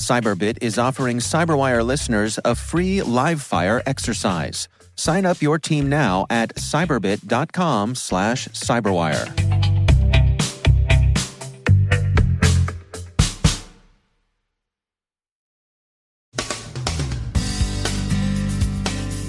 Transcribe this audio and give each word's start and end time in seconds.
Cyberbit 0.00 0.58
is 0.62 0.78
offering 0.78 1.18
Cyberwire 1.18 1.84
listeners 1.84 2.38
a 2.44 2.54
free 2.54 3.02
live 3.02 3.42
fire 3.42 3.82
exercise. 3.84 4.66
Sign 4.96 5.26
up 5.26 5.42
your 5.42 5.58
team 5.58 5.88
now 5.88 6.26
at 6.30 6.54
cyberbit.com 6.56 7.94
slash 7.94 8.48
cyberwire. 8.48 9.28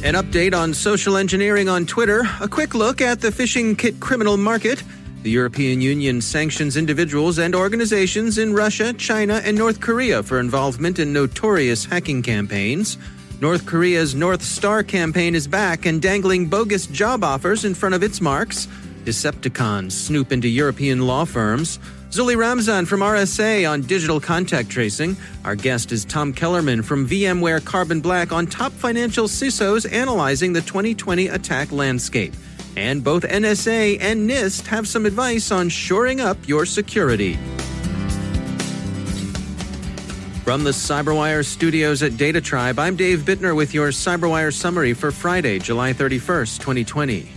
An 0.03 0.15
update 0.15 0.55
on 0.55 0.73
social 0.73 1.15
engineering 1.15 1.69
on 1.69 1.85
Twitter, 1.85 2.23
a 2.39 2.47
quick 2.47 2.73
look 2.73 3.01
at 3.01 3.21
the 3.21 3.29
phishing 3.29 3.77
kit 3.77 3.99
criminal 3.99 4.35
market. 4.35 4.81
The 5.23 5.29
European 5.29 5.81
Union 5.81 6.19
sanctions 6.19 6.77
individuals 6.77 7.37
and 7.37 7.53
organizations 7.53 8.39
in 8.39 8.53
Russia, 8.53 8.91
China, 8.93 9.39
and 9.43 9.55
North 9.55 9.79
Korea 9.79 10.23
for 10.23 10.39
involvement 10.39 10.97
in 10.97 11.13
notorious 11.13 11.85
hacking 11.85 12.23
campaigns. 12.23 12.97
North 13.39 13.67
Korea's 13.67 14.15
North 14.15 14.41
Star 14.41 14.81
campaign 14.81 15.35
is 15.35 15.47
back 15.47 15.85
and 15.85 16.01
dangling 16.01 16.47
bogus 16.47 16.87
job 16.87 17.23
offers 17.23 17.65
in 17.65 17.75
front 17.75 17.93
of 17.93 18.01
its 18.01 18.19
marks. 18.19 18.67
Deceptikons 19.05 19.91
snoop 19.91 20.31
into 20.31 20.47
European 20.47 21.05
law 21.05 21.25
firms. 21.25 21.77
Zully 22.09 22.35
Ramzan 22.35 22.87
from 22.87 23.01
RSA 23.01 23.69
on 23.69 23.81
digital 23.83 24.19
contact 24.19 24.69
tracing. 24.69 25.15
Our 25.45 25.55
guest 25.55 25.91
is 25.91 26.03
Tom 26.03 26.33
Kellermann 26.33 26.83
from 26.83 27.07
VMware 27.07 27.63
Carbon 27.63 28.01
Black 28.01 28.31
on 28.31 28.47
top 28.47 28.71
financial 28.71 29.27
CISOs 29.27 29.91
analyzing 29.91 30.51
the 30.51 30.61
2020 30.61 31.27
attack 31.27 31.71
landscape. 31.71 32.33
And 32.75 33.03
both 33.03 33.23
NSA 33.23 33.97
and 33.99 34.29
NIST 34.29 34.67
have 34.67 34.87
some 34.87 35.05
advice 35.05 35.51
on 35.51 35.69
shoring 35.69 36.21
up 36.21 36.37
your 36.47 36.65
security. 36.65 37.37
From 40.43 40.63
the 40.63 40.71
CyberWire 40.71 41.45
studios 41.45 42.01
at 42.01 42.17
Data 42.17 42.41
Tribe, 42.41 42.79
I'm 42.79 42.95
Dave 42.95 43.19
Bittner 43.19 43.55
with 43.55 43.73
your 43.73 43.89
CyberWire 43.89 44.51
summary 44.51 44.93
for 44.93 45.11
Friday, 45.11 45.59
July 45.59 45.93
31st, 45.93 46.59
2020. 46.59 47.29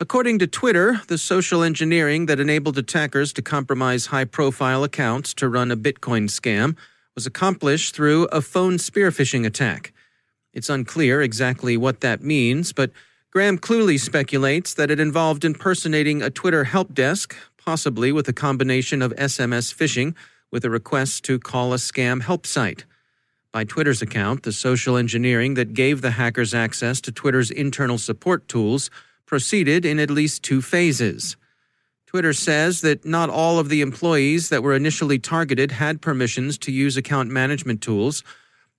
According 0.00 0.38
to 0.40 0.46
Twitter, 0.46 1.00
the 1.08 1.18
social 1.18 1.62
engineering 1.62 2.26
that 2.26 2.40
enabled 2.40 2.78
attackers 2.78 3.32
to 3.34 3.42
compromise 3.42 4.06
high 4.06 4.24
profile 4.24 4.82
accounts 4.84 5.34
to 5.34 5.48
run 5.48 5.70
a 5.70 5.76
Bitcoin 5.76 6.28
scam 6.28 6.76
was 7.14 7.26
accomplished 7.26 7.94
through 7.94 8.24
a 8.26 8.40
phone 8.40 8.78
spear 8.78 9.10
phishing 9.10 9.46
attack. 9.46 9.92
It's 10.54 10.70
unclear 10.70 11.20
exactly 11.20 11.76
what 11.76 12.00
that 12.00 12.22
means, 12.22 12.72
but 12.72 12.90
Graham 13.30 13.58
Cluley 13.58 13.98
speculates 13.98 14.72
that 14.74 14.90
it 14.90 15.00
involved 15.00 15.44
impersonating 15.44 16.22
a 16.22 16.30
Twitter 16.30 16.64
help 16.64 16.94
desk, 16.94 17.36
possibly 17.58 18.12
with 18.12 18.28
a 18.28 18.32
combination 18.32 19.02
of 19.02 19.12
SMS 19.16 19.74
phishing 19.74 20.14
with 20.52 20.64
a 20.64 20.70
request 20.70 21.24
to 21.24 21.40
call 21.40 21.72
a 21.72 21.76
scam 21.76 22.22
help 22.22 22.46
site. 22.46 22.84
By 23.50 23.64
Twitter's 23.64 24.02
account, 24.02 24.44
the 24.44 24.52
social 24.52 24.96
engineering 24.96 25.54
that 25.54 25.74
gave 25.74 26.00
the 26.00 26.12
hackers 26.12 26.54
access 26.54 27.00
to 27.02 27.12
Twitter's 27.12 27.50
internal 27.50 27.98
support 27.98 28.46
tools 28.46 28.88
proceeded 29.26 29.84
in 29.84 29.98
at 29.98 30.10
least 30.10 30.44
two 30.44 30.62
phases. 30.62 31.36
Twitter 32.06 32.32
says 32.32 32.82
that 32.82 33.04
not 33.04 33.30
all 33.30 33.58
of 33.58 33.68
the 33.68 33.80
employees 33.80 34.48
that 34.48 34.62
were 34.62 34.74
initially 34.74 35.18
targeted 35.18 35.72
had 35.72 36.00
permissions 36.00 36.56
to 36.58 36.70
use 36.70 36.96
account 36.96 37.30
management 37.30 37.80
tools, 37.80 38.22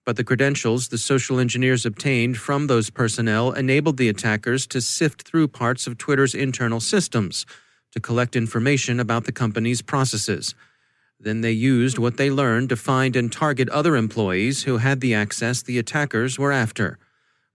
but 0.05 0.15
the 0.15 0.23
credentials 0.23 0.87
the 0.89 0.97
social 0.97 1.39
engineers 1.39 1.85
obtained 1.85 2.37
from 2.37 2.67
those 2.67 2.89
personnel 2.89 3.51
enabled 3.51 3.97
the 3.97 4.09
attackers 4.09 4.67
to 4.67 4.79
sift 4.79 5.23
through 5.23 5.47
parts 5.47 5.87
of 5.87 5.97
Twitter's 5.97 6.35
internal 6.35 6.79
systems 6.79 7.45
to 7.91 7.99
collect 7.99 8.35
information 8.35 8.99
about 8.99 9.25
the 9.25 9.31
company's 9.31 9.81
processes. 9.81 10.53
Then 11.19 11.41
they 11.41 11.51
used 11.51 11.97
what 11.97 12.17
they 12.17 12.29
learned 12.29 12.69
to 12.69 12.75
find 12.75 13.15
and 13.15 13.31
target 13.31 13.69
other 13.69 13.95
employees 13.95 14.63
who 14.63 14.77
had 14.77 15.01
the 15.01 15.13
access 15.13 15.61
the 15.61 15.79
attackers 15.79 16.37
were 16.37 16.51
after. 16.51 16.99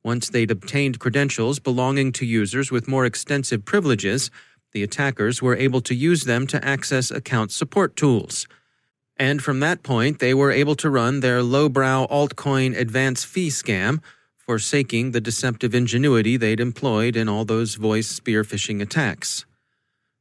Once 0.02 0.28
they'd 0.30 0.50
obtained 0.50 0.98
credentials 0.98 1.58
belonging 1.58 2.10
to 2.10 2.24
users 2.24 2.72
with 2.72 2.88
more 2.88 3.04
extensive 3.04 3.64
privileges, 3.64 4.30
the 4.72 4.82
attackers 4.82 5.42
were 5.42 5.56
able 5.56 5.82
to 5.82 5.94
use 5.94 6.24
them 6.24 6.46
to 6.46 6.64
access 6.64 7.10
account 7.10 7.52
support 7.52 7.96
tools. 7.96 8.48
And 9.20 9.42
from 9.42 9.60
that 9.60 9.82
point, 9.82 10.18
they 10.18 10.32
were 10.32 10.50
able 10.50 10.74
to 10.76 10.88
run 10.88 11.20
their 11.20 11.42
lowbrow 11.42 12.06
altcoin 12.06 12.74
advance 12.74 13.22
fee 13.22 13.50
scam, 13.50 14.00
forsaking 14.38 15.10
the 15.10 15.20
deceptive 15.20 15.74
ingenuity 15.74 16.38
they'd 16.38 16.58
employed 16.58 17.16
in 17.16 17.28
all 17.28 17.44
those 17.44 17.74
voice 17.74 18.08
spear 18.08 18.44
phishing 18.44 18.80
attacks. 18.80 19.44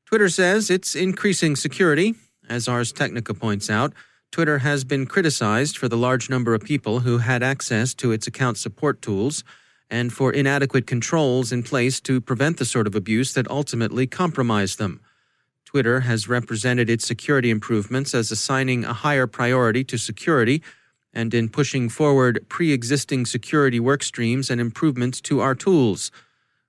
Twitter 0.06 0.28
says 0.28 0.70
it's 0.70 0.96
increasing 0.96 1.56
security. 1.56 2.14
As 2.50 2.68
Ars 2.68 2.92
Technica 2.92 3.34
points 3.34 3.70
out, 3.70 3.94
Twitter 4.34 4.58
has 4.58 4.84
been 4.84 5.06
criticized 5.06 5.78
for 5.78 5.88
the 5.88 5.98
large 5.98 6.30
number 6.30 6.54
of 6.54 6.62
people 6.66 7.00
who 7.00 7.20
had 7.20 7.42
access 7.42 7.94
to 7.94 8.12
its 8.12 8.28
account 8.28 8.58
support 8.58 9.02
tools 9.02 9.46
and 9.90 10.12
for 10.12 10.34
inadequate 10.34 10.86
controls 10.86 11.54
in 11.54 11.64
place 11.64 12.02
to 12.02 12.20
prevent 12.20 12.58
the 12.58 12.66
sort 12.66 12.86
of 12.86 12.96
abuse 12.96 13.34
that 13.34 13.50
ultimately 13.50 14.06
compromised 14.06 14.78
them. 14.78 15.00
Twitter 15.70 16.00
has 16.00 16.28
represented 16.28 16.90
its 16.90 17.06
security 17.06 17.52
improvements 17.52 18.16
as 18.16 18.32
assigning 18.32 18.84
a 18.84 18.92
higher 18.92 19.28
priority 19.28 19.84
to 19.84 20.00
security 20.00 20.64
and 21.14 21.32
in 21.32 21.48
pushing 21.48 21.90
forward 21.90 22.44
pre 22.50 22.72
existing 22.72 23.28
security 23.28 23.80
work 23.80 24.02
streams 24.02 24.50
and 24.50 24.60
improvements 24.60 25.22
to 25.22 25.42
our 25.42 25.54
tools. 25.54 26.10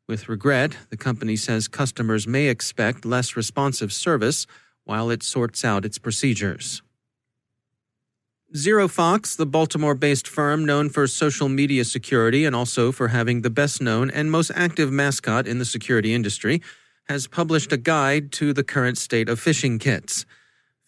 With 0.07 0.29
regret, 0.29 0.77
the 0.91 0.99
company 0.99 1.35
says 1.35 1.67
customers 1.67 2.27
may 2.27 2.49
expect 2.49 3.07
less 3.07 3.37
responsive 3.37 3.91
service 3.91 4.47
while 4.85 5.09
it 5.09 5.23
sorts 5.23 5.65
out 5.65 5.87
its 5.87 5.97
procedures. 5.97 6.83
ZeroFox, 8.55 9.35
the 9.35 9.47
Baltimore 9.47 9.95
based 9.95 10.29
firm 10.29 10.67
known 10.67 10.91
for 10.91 11.07
social 11.07 11.49
media 11.49 11.87
security 11.87 12.45
and 12.45 12.55
also 12.55 12.93
for 12.93 13.09
having 13.09 13.41
the 13.41 13.49
best 13.49 13.81
known 13.81 14.11
and 14.11 14.31
most 14.31 14.51
active 14.55 14.93
mascot 14.93 15.47
in 15.47 15.59
the 15.59 15.65
security 15.65 16.13
industry, 16.13 16.61
has 17.11 17.27
published 17.27 17.73
a 17.73 17.77
guide 17.77 18.31
to 18.31 18.53
the 18.53 18.63
current 18.63 18.97
state 18.97 19.29
of 19.29 19.41
phishing 19.41 19.81
kits. 19.81 20.25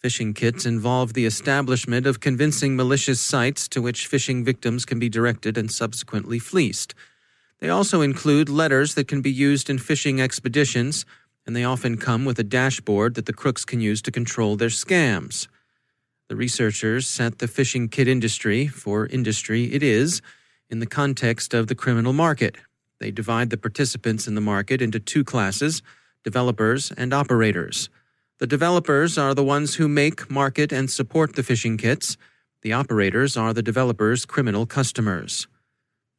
Phishing 0.01 0.33
kits 0.33 0.65
involve 0.65 1.11
the 1.11 1.25
establishment 1.25 2.07
of 2.07 2.21
convincing 2.21 2.77
malicious 2.77 3.19
sites 3.19 3.67
to 3.67 3.81
which 3.81 4.09
phishing 4.09 4.45
victims 4.45 4.85
can 4.85 4.99
be 4.99 5.09
directed 5.09 5.57
and 5.57 5.69
subsequently 5.69 6.39
fleeced. 6.39 6.95
They 7.59 7.67
also 7.67 7.99
include 7.99 8.47
letters 8.47 8.95
that 8.95 9.09
can 9.09 9.21
be 9.21 9.33
used 9.33 9.69
in 9.69 9.79
phishing 9.79 10.21
expeditions, 10.21 11.05
and 11.45 11.57
they 11.57 11.65
often 11.65 11.97
come 11.97 12.23
with 12.23 12.39
a 12.39 12.43
dashboard 12.45 13.15
that 13.15 13.25
the 13.25 13.33
crooks 13.33 13.65
can 13.65 13.81
use 13.81 14.01
to 14.03 14.09
control 14.09 14.55
their 14.55 14.69
scams. 14.69 15.49
The 16.29 16.37
researchers 16.37 17.05
set 17.05 17.39
the 17.39 17.47
phishing 17.47 17.91
kit 17.91 18.07
industry, 18.07 18.67
for 18.67 19.07
industry 19.07 19.73
it 19.73 19.83
is, 19.83 20.21
in 20.69 20.79
the 20.79 20.85
context 20.85 21.53
of 21.53 21.67
the 21.67 21.75
criminal 21.75 22.13
market. 22.13 22.55
They 23.01 23.11
divide 23.11 23.49
the 23.49 23.57
participants 23.57 24.25
in 24.25 24.35
the 24.35 24.47
market 24.53 24.81
into 24.81 25.01
two 25.01 25.25
classes 25.25 25.81
developers 26.23 26.91
and 26.91 27.13
operators. 27.13 27.89
The 28.39 28.47
developers 28.47 29.17
are 29.17 29.33
the 29.33 29.43
ones 29.43 29.75
who 29.75 29.87
make, 29.87 30.29
market, 30.29 30.71
and 30.71 30.89
support 30.89 31.35
the 31.35 31.43
phishing 31.43 31.77
kits. 31.77 32.17
The 32.61 32.73
operators 32.73 33.37
are 33.37 33.53
the 33.53 33.61
developers' 33.61 34.25
criminal 34.25 34.65
customers. 34.65 35.47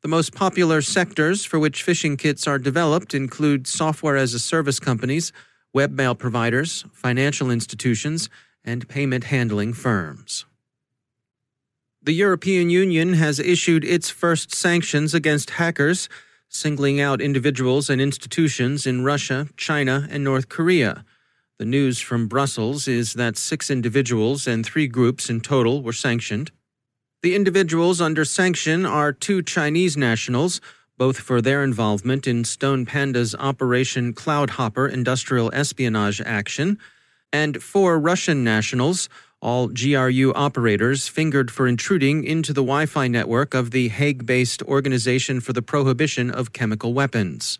The 0.02 0.08
most 0.08 0.34
popular 0.34 0.82
sectors 0.82 1.44
for 1.44 1.58
which 1.58 1.84
phishing 1.84 2.18
kits 2.18 2.46
are 2.46 2.58
developed 2.58 3.14
include 3.14 3.66
software 3.66 4.16
as 4.16 4.34
a 4.34 4.38
service 4.38 4.78
companies, 4.78 5.32
webmail 5.74 6.18
providers, 6.18 6.84
financial 6.92 7.50
institutions, 7.50 8.28
and 8.64 8.88
payment 8.88 9.24
handling 9.24 9.72
firms. 9.72 10.44
The 12.02 12.12
European 12.12 12.68
Union 12.68 13.14
has 13.14 13.38
issued 13.40 13.82
its 13.82 14.10
first 14.10 14.54
sanctions 14.54 15.14
against 15.14 15.50
hackers, 15.50 16.10
singling 16.54 17.00
out 17.00 17.20
individuals 17.20 17.90
and 17.90 18.00
institutions 18.00 18.86
in 18.86 19.02
Russia, 19.02 19.48
China, 19.56 20.06
and 20.08 20.22
North 20.22 20.48
Korea. 20.48 21.04
The 21.58 21.64
news 21.64 22.00
from 22.00 22.28
Brussels 22.28 22.86
is 22.86 23.14
that 23.14 23.36
six 23.36 23.70
individuals 23.70 24.46
and 24.46 24.64
three 24.64 24.86
groups 24.86 25.28
in 25.28 25.40
total 25.40 25.82
were 25.82 25.92
sanctioned. 25.92 26.52
The 27.22 27.34
individuals 27.34 28.00
under 28.00 28.24
sanction 28.24 28.86
are 28.86 29.12
two 29.12 29.42
Chinese 29.42 29.96
nationals, 29.96 30.60
both 30.96 31.18
for 31.18 31.42
their 31.42 31.64
involvement 31.64 32.26
in 32.26 32.44
Stone 32.44 32.86
Panda's 32.86 33.34
Operation 33.34 34.12
Cloudhopper 34.12 34.88
industrial 34.88 35.50
espionage 35.52 36.20
action, 36.20 36.78
and 37.32 37.60
four 37.60 37.98
Russian 37.98 38.44
nationals, 38.44 39.08
all 39.44 39.68
GRU 39.68 40.32
operators 40.34 41.06
fingered 41.06 41.50
for 41.50 41.68
intruding 41.68 42.24
into 42.24 42.54
the 42.54 42.62
Wi 42.62 42.86
Fi 42.86 43.08
network 43.08 43.52
of 43.52 43.70
the 43.72 43.88
Hague 43.88 44.24
based 44.24 44.62
Organization 44.62 45.38
for 45.38 45.52
the 45.52 45.60
Prohibition 45.60 46.30
of 46.30 46.54
Chemical 46.54 46.94
Weapons. 46.94 47.58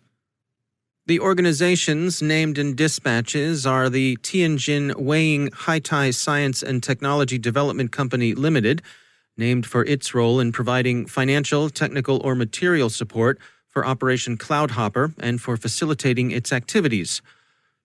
The 1.06 1.20
organizations 1.20 2.22
named 2.22 2.56
in 2.56 2.75
dispatches 2.75 3.66
are 3.66 3.90
the 3.90 4.16
Tianjin 4.16 4.92
Huaying 4.92 5.50
Haitai 5.50 6.14
Science 6.14 6.62
and 6.62 6.82
Technology 6.82 7.36
Development 7.36 7.92
Company 7.92 8.32
Limited, 8.32 8.81
named 9.36 9.66
for 9.66 9.84
its 9.84 10.14
role 10.14 10.40
in 10.40 10.50
providing 10.50 11.04
financial, 11.04 11.69
technical, 11.69 12.22
or 12.25 12.34
material 12.34 12.88
support 12.88 13.38
for 13.69 13.84
Operation 13.84 14.38
Cloudhopper 14.38 15.12
and 15.19 15.42
for 15.42 15.58
facilitating 15.58 16.31
its 16.31 16.50
activities. 16.50 17.20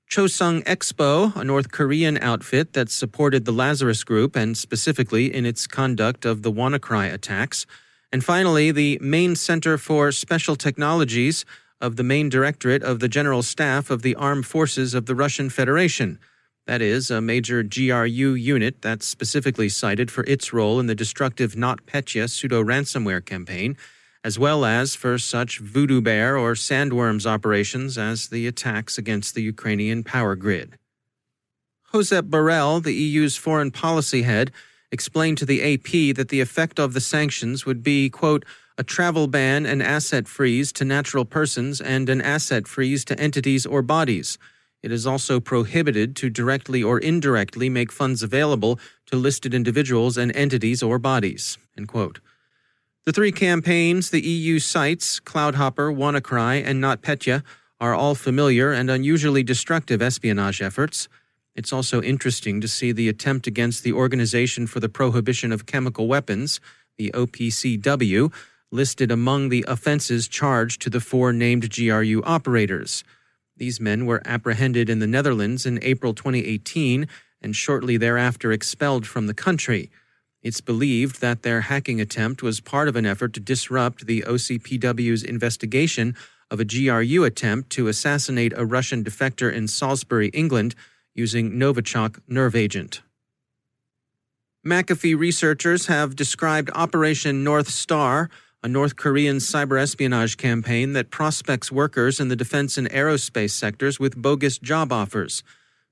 Chosun 0.09 0.63
Expo, 0.63 1.35
a 1.35 1.43
North 1.43 1.71
Korean 1.71 2.17
outfit 2.17 2.73
that 2.73 2.89
supported 2.89 3.45
the 3.45 3.51
Lazarus 3.51 4.03
Group 4.03 4.35
and 4.35 4.57
specifically 4.57 5.33
in 5.33 5.45
its 5.45 5.67
conduct 5.67 6.25
of 6.25 6.41
the 6.41 6.51
WannaCry 6.51 7.13
attacks. 7.13 7.67
And 8.11 8.23
finally, 8.23 8.71
the 8.71 8.97
Main 9.01 9.35
Center 9.35 9.77
for 9.77 10.11
Special 10.11 10.55
Technologies, 10.55 11.45
of 11.81 11.95
the 11.95 12.03
main 12.03 12.29
directorate 12.29 12.83
of 12.83 12.99
the 12.99 13.07
General 13.07 13.41
Staff 13.41 13.89
of 13.89 14.01
the 14.01 14.15
Armed 14.15 14.45
Forces 14.45 14.93
of 14.93 15.05
the 15.05 15.15
Russian 15.15 15.49
Federation. 15.49 16.19
That 16.67 16.81
is, 16.81 17.09
a 17.09 17.21
major 17.21 17.63
GRU 17.63 18.33
unit 18.33 18.81
that's 18.81 19.05
specifically 19.05 19.69
cited 19.69 20.11
for 20.11 20.23
its 20.25 20.53
role 20.53 20.79
in 20.79 20.87
the 20.87 20.95
destructive 20.95 21.53
NotPetya 21.53 22.29
pseudo 22.29 22.63
ransomware 22.63 23.25
campaign, 23.25 23.77
as 24.23 24.37
well 24.37 24.65
as 24.65 24.95
for 24.95 25.17
such 25.17 25.59
voodoo 25.59 26.01
bear 26.01 26.37
or 26.37 26.53
sandworms 26.53 27.25
operations 27.25 27.97
as 27.97 28.27
the 28.27 28.47
attacks 28.47 28.97
against 28.97 29.33
the 29.33 29.41
Ukrainian 29.41 30.03
power 30.03 30.35
grid. 30.35 30.77
Josep 31.93 32.29
Borrell, 32.29 32.83
the 32.83 32.93
EU's 32.93 33.37
foreign 33.37 33.71
policy 33.71 34.23
head, 34.23 34.51
explained 34.91 35.37
to 35.37 35.45
the 35.45 35.73
AP 35.73 36.15
that 36.15 36.29
the 36.29 36.41
effect 36.41 36.79
of 36.79 36.93
the 36.93 37.01
sanctions 37.01 37.65
would 37.65 37.81
be, 37.81 38.09
quote, 38.09 38.45
a 38.77 38.83
travel 38.83 39.27
ban 39.27 39.65
and 39.65 39.83
asset 39.83 40.27
freeze 40.27 40.71
to 40.71 40.85
natural 40.85 41.25
persons 41.25 41.81
and 41.81 42.09
an 42.09 42.21
asset 42.21 42.67
freeze 42.67 43.03
to 43.05 43.19
entities 43.19 43.65
or 43.65 43.81
bodies. 43.81 44.37
It 44.81 44.91
is 44.91 45.05
also 45.05 45.39
prohibited 45.39 46.15
to 46.17 46.29
directly 46.29 46.81
or 46.81 46.99
indirectly 46.99 47.69
make 47.69 47.91
funds 47.91 48.23
available 48.23 48.79
to 49.07 49.17
listed 49.17 49.53
individuals 49.53 50.17
and 50.17 50.33
entities 50.35 50.81
or 50.81 50.97
bodies. 50.97 51.57
The 53.09 53.13
three 53.13 53.31
campaigns 53.31 54.11
the 54.11 54.21
EU 54.21 54.59
cites, 54.59 55.19
Cloudhopper, 55.19 55.91
WannaCry, 55.91 56.63
and 56.63 56.79
NotPetya, 56.79 57.41
are 57.81 57.95
all 57.95 58.13
familiar 58.13 58.71
and 58.71 58.87
unusually 58.91 59.41
destructive 59.41 59.99
espionage 59.99 60.61
efforts. 60.61 61.07
It's 61.55 61.73
also 61.73 62.03
interesting 62.03 62.61
to 62.61 62.67
see 62.67 62.91
the 62.91 63.09
attempt 63.09 63.47
against 63.47 63.81
the 63.83 63.93
Organization 63.93 64.67
for 64.67 64.79
the 64.79 64.89
Prohibition 64.89 65.51
of 65.51 65.65
Chemical 65.65 66.07
Weapons, 66.07 66.59
the 66.99 67.09
OPCW, 67.15 68.31
listed 68.71 69.09
among 69.09 69.49
the 69.49 69.65
offenses 69.67 70.27
charged 70.27 70.79
to 70.83 70.91
the 70.91 71.01
four 71.01 71.33
named 71.33 71.75
GRU 71.75 72.21
operators. 72.23 73.03
These 73.57 73.81
men 73.81 74.05
were 74.05 74.21
apprehended 74.23 74.87
in 74.87 74.99
the 74.99 75.07
Netherlands 75.07 75.65
in 75.65 75.79
April 75.81 76.13
2018 76.13 77.07
and 77.41 77.55
shortly 77.55 77.97
thereafter 77.97 78.51
expelled 78.51 79.07
from 79.07 79.25
the 79.25 79.33
country. 79.33 79.89
It's 80.41 80.61
believed 80.61 81.21
that 81.21 81.43
their 81.43 81.61
hacking 81.61 81.99
attempt 81.99 82.41
was 82.41 82.61
part 82.61 82.87
of 82.87 82.95
an 82.95 83.05
effort 83.05 83.33
to 83.33 83.39
disrupt 83.39 84.05
the 84.05 84.21
OCPW's 84.21 85.23
investigation 85.23 86.15
of 86.49 86.59
a 86.59 86.65
GRU 86.65 87.23
attempt 87.23 87.69
to 87.71 87.87
assassinate 87.87 88.53
a 88.55 88.65
Russian 88.65 89.03
defector 89.03 89.51
in 89.51 89.67
Salisbury, 89.67 90.29
England, 90.29 90.75
using 91.13 91.51
Novichok 91.51 92.19
nerve 92.27 92.55
agent. 92.55 93.01
McAfee 94.65 95.17
researchers 95.17 95.87
have 95.87 96.15
described 96.15 96.69
Operation 96.73 97.43
North 97.43 97.69
Star 97.69 98.29
a 98.61 98.67
North 98.67 98.97
Korean 98.97 99.37
cyber 99.37 99.79
espionage 99.79 100.35
campaign 100.35 100.91
that 100.93 101.11
prospects 101.11 101.71
workers 101.71 102.19
in 102.19 102.27
the 102.27 102.35
defense 102.35 102.77
and 102.77 102.89
aerospace 102.89 103.51
sectors 103.51 103.99
with 103.99 104.21
bogus 104.21 104.57
job 104.57 104.91
offers. 104.91 105.43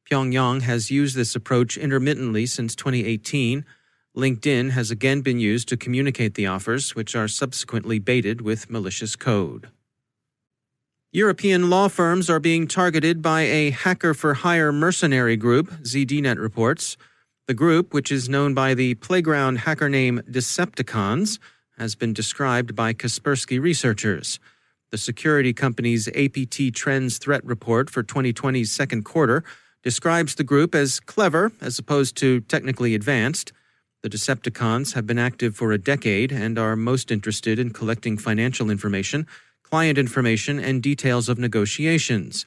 Pyongyang 0.10 0.64
has 0.64 0.92
used 0.92 1.16
this 1.16 1.36
approach 1.36 1.78
intermittently 1.78 2.46
since 2.46 2.76
2018. 2.76 3.66
LinkedIn 4.18 4.72
has 4.72 4.90
again 4.90 5.22
been 5.22 5.40
used 5.40 5.68
to 5.70 5.78
communicate 5.78 6.34
the 6.34 6.48
offers, 6.48 6.96
which 6.96 7.16
are 7.16 7.28
subsequently 7.28 8.00
baited 8.00 8.42
with 8.42 8.70
malicious 8.70 9.16
code. 9.16 9.70
European 11.12 11.70
law 11.70 11.88
firms 11.88 12.28
are 12.28 12.40
being 12.40 12.68
targeted 12.68 13.22
by 13.22 13.42
a 13.42 13.70
hacker 13.70 14.16
for 14.16 14.34
hire 14.34 14.72
mercenary 14.72 15.38
group, 15.38 15.70
ZDNet 15.84 16.40
reports. 16.40 16.98
The 17.46 17.54
group, 17.54 17.94
which 17.94 18.12
is 18.12 18.28
known 18.28 18.56
by 18.56 18.74
the 18.74 18.96
playground 18.96 19.60
hacker 19.60 19.88
name 19.88 20.22
Deceptikons, 20.30 21.38
has 21.78 21.94
been 21.94 22.12
described 22.12 22.76
by 22.76 22.94
Kaspersky 22.94 23.62
researchers. 23.62 24.40
The 24.90 24.98
security 24.98 25.54
company's 25.54 26.08
APT 26.08 26.74
Trends 26.74 27.20
Threat 27.20 27.46
Report 27.46 27.90
for 27.90 28.04
2020's 28.04 28.72
second 28.72 29.04
quarter 29.04 29.44
describes 29.84 30.36
the 30.36 30.44
group 30.44 30.74
as 30.74 31.00
clever 31.00 31.52
as 31.62 31.78
opposed 31.78 32.18
to 32.18 32.42
technically 32.42 32.96
advanced. 32.96 33.54
The 34.04 34.10
Deceptikons 34.10 34.94
have 34.94 35.08
been 35.08 35.18
active 35.18 35.56
for 35.56 35.72
a 35.72 35.78
decade 35.78 36.32
and 36.32 36.58
are 36.58 36.76
most 36.76 37.12
interested 37.12 37.60
in 37.60 37.72
collecting 37.72 38.18
financial 38.18 38.70
information, 38.70 39.28
client 39.64 39.98
information, 39.98 40.60
and 40.60 40.84
details 40.84 41.28
of 41.30 41.40
negotiations. 41.40 42.46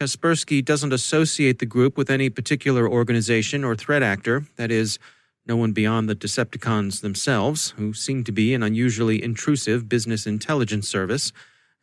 Kaspersky 0.00 0.64
doesn't 0.64 0.92
associate 0.92 1.58
the 1.58 1.66
group 1.66 1.96
with 1.96 2.10
any 2.10 2.30
particular 2.30 2.88
organization 2.88 3.64
or 3.64 3.74
threat 3.74 4.02
actor, 4.02 4.44
that 4.56 4.70
is, 4.70 4.98
no 5.46 5.56
one 5.56 5.72
beyond 5.72 6.08
the 6.08 6.14
Deceptikons 6.14 7.00
themselves, 7.00 7.70
who 7.76 7.94
seem 7.94 8.22
to 8.24 8.32
be 8.32 8.52
an 8.52 8.62
unusually 8.62 9.22
intrusive 9.22 9.88
business 9.88 10.26
intelligence 10.26 10.86
service 10.86 11.32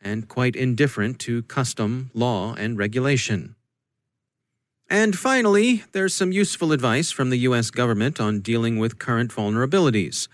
and 0.00 0.28
quite 0.28 0.54
indifferent 0.54 1.18
to 1.18 1.42
custom, 1.42 2.10
law, 2.14 2.54
and 2.54 2.78
regulation. 2.78 3.55
And 4.88 5.18
finally, 5.18 5.82
there's 5.92 6.14
some 6.14 6.30
useful 6.30 6.72
advice 6.72 7.10
from 7.10 7.30
the 7.30 7.38
U.S. 7.38 7.70
government 7.70 8.20
on 8.20 8.40
dealing 8.40 8.78
with 8.78 8.98
current 8.98 9.32
vulnerabilities. 9.32 10.28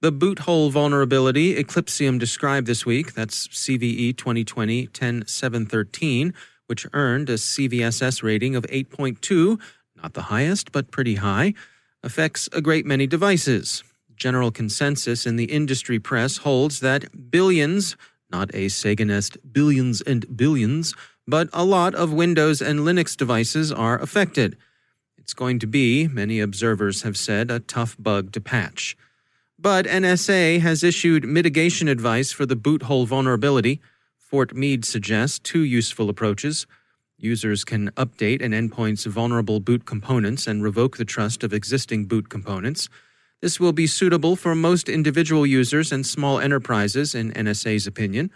The 0.00 0.12
BootHole 0.12 0.70
vulnerability 0.70 1.56
Eclypsium 1.56 2.18
described 2.18 2.66
this 2.66 2.84
week, 2.84 3.14
that's 3.14 3.48
CVE 3.48 4.16
2020 4.16 4.88
10713, 4.92 6.34
which 6.66 6.86
earned 6.92 7.30
a 7.30 7.34
CVSS 7.34 8.22
rating 8.22 8.54
of 8.54 8.64
8.2, 8.64 9.58
not 9.96 10.12
the 10.12 10.22
highest, 10.22 10.70
but 10.70 10.90
pretty 10.90 11.16
high 11.16 11.54
affects 12.02 12.48
a 12.52 12.60
great 12.60 12.86
many 12.86 13.06
devices. 13.06 13.82
General 14.14 14.50
consensus 14.50 15.26
in 15.26 15.36
the 15.36 15.46
industry 15.46 15.98
press 15.98 16.38
holds 16.38 16.80
that 16.80 17.30
billions, 17.30 17.96
not 18.30 18.50
a 18.54 18.66
Saganist 18.66 19.36
billions 19.52 20.00
and 20.02 20.36
billions, 20.36 20.94
but 21.28 21.50
a 21.52 21.62
lot 21.62 21.94
of 21.94 22.10
Windows 22.10 22.62
and 22.62 22.80
Linux 22.80 23.14
devices 23.14 23.70
are 23.70 24.00
affected. 24.00 24.56
It's 25.18 25.34
going 25.34 25.58
to 25.58 25.66
be, 25.66 26.08
many 26.08 26.40
observers 26.40 27.02
have 27.02 27.18
said, 27.18 27.50
a 27.50 27.60
tough 27.60 27.96
bug 27.98 28.32
to 28.32 28.40
patch. 28.40 28.96
But 29.58 29.84
NSA 29.84 30.60
has 30.60 30.82
issued 30.82 31.24
mitigation 31.24 31.86
advice 31.86 32.32
for 32.32 32.46
the 32.46 32.56
BootHole 32.56 33.06
vulnerability. 33.06 33.82
Fort 34.16 34.54
Meade 34.54 34.86
suggests 34.86 35.38
two 35.38 35.60
useful 35.60 36.08
approaches. 36.08 36.66
Users 37.18 37.62
can 37.62 37.90
update 37.90 38.42
an 38.42 38.52
endpoint's 38.52 39.04
vulnerable 39.04 39.60
boot 39.60 39.84
components 39.84 40.46
and 40.46 40.62
revoke 40.62 40.96
the 40.96 41.04
trust 41.04 41.44
of 41.44 41.52
existing 41.52 42.06
boot 42.06 42.30
components. 42.30 42.88
This 43.42 43.60
will 43.60 43.72
be 43.72 43.86
suitable 43.86 44.34
for 44.34 44.54
most 44.54 44.88
individual 44.88 45.46
users 45.46 45.92
and 45.92 46.06
small 46.06 46.40
enterprises, 46.40 47.14
in 47.14 47.32
NSA's 47.32 47.86
opinion. 47.86 48.30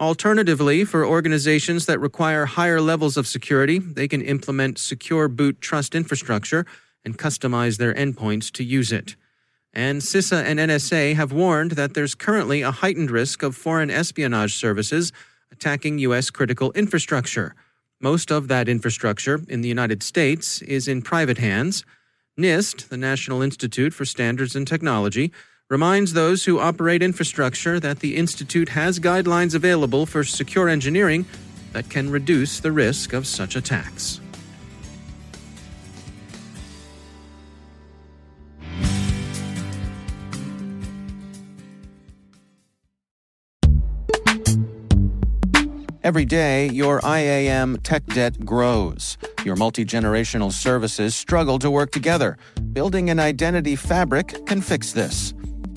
Alternatively, 0.00 0.84
for 0.84 1.06
organizations 1.06 1.86
that 1.86 2.00
require 2.00 2.46
higher 2.46 2.80
levels 2.80 3.16
of 3.16 3.28
security, 3.28 3.78
they 3.78 4.08
can 4.08 4.22
implement 4.22 4.76
secure 4.78 5.28
boot 5.28 5.60
trust 5.60 5.94
infrastructure 5.94 6.66
and 7.04 7.16
customize 7.16 7.78
their 7.78 7.94
endpoints 7.94 8.50
to 8.52 8.64
use 8.64 8.90
it. 8.90 9.14
And 9.72 10.00
CISA 10.00 10.42
and 10.44 10.58
NSA 10.58 11.14
have 11.14 11.32
warned 11.32 11.72
that 11.72 11.94
there's 11.94 12.14
currently 12.16 12.62
a 12.62 12.72
heightened 12.72 13.10
risk 13.10 13.42
of 13.42 13.56
foreign 13.56 13.90
espionage 13.90 14.54
services 14.54 15.12
attacking 15.52 15.98
U.S. 16.00 16.30
critical 16.30 16.72
infrastructure. 16.72 17.54
Most 18.00 18.32
of 18.32 18.48
that 18.48 18.68
infrastructure 18.68 19.42
in 19.48 19.60
the 19.60 19.68
United 19.68 20.02
States 20.02 20.60
is 20.62 20.88
in 20.88 21.02
private 21.02 21.38
hands. 21.38 21.84
NIST, 22.38 22.88
the 22.88 22.96
National 22.96 23.42
Institute 23.42 23.94
for 23.94 24.04
Standards 24.04 24.56
and 24.56 24.66
Technology, 24.66 25.32
reminds 25.70 26.12
those 26.12 26.44
who 26.44 26.60
operate 26.60 27.02
infrastructure 27.02 27.80
that 27.80 28.00
the 28.00 28.16
Institute 28.16 28.68
has 28.68 29.00
guidelines 29.00 29.54
available 29.54 30.04
for 30.04 30.22
secure 30.22 30.68
engineering 30.68 31.24
that 31.72 31.88
can 31.88 32.10
reduce 32.10 32.60
the 32.60 32.70
risk 32.70 33.14
of 33.14 33.26
such 33.26 33.56
attacks. 33.56 34.20
Every 46.02 46.26
day, 46.26 46.68
your 46.68 47.00
IAM 47.02 47.78
tech 47.78 48.04
debt 48.08 48.44
grows. 48.44 49.16
Your 49.42 49.56
multi 49.56 49.86
generational 49.86 50.52
services 50.52 51.14
struggle 51.14 51.58
to 51.60 51.70
work 51.70 51.92
together. 51.92 52.36
Building 52.74 53.08
an 53.08 53.18
identity 53.18 53.74
fabric 53.74 54.44
can 54.44 54.60
fix 54.60 54.92
this. 54.92 55.32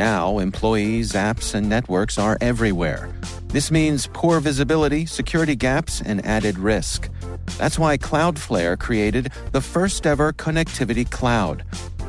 Now, 0.00 0.38
employees, 0.38 1.12
apps, 1.12 1.54
and 1.54 1.68
networks 1.68 2.16
are 2.16 2.38
everywhere. 2.40 3.10
This 3.48 3.70
means 3.70 4.08
poor 4.14 4.40
visibility, 4.40 5.04
security 5.04 5.54
gaps, 5.54 6.00
and 6.00 6.24
added 6.24 6.58
risk. 6.58 7.10
That's 7.58 7.78
why 7.78 7.98
Cloudflare 7.98 8.78
created 8.78 9.30
the 9.52 9.60
first 9.60 10.06
ever 10.06 10.32
connectivity 10.32 11.04
cloud. 11.04 11.64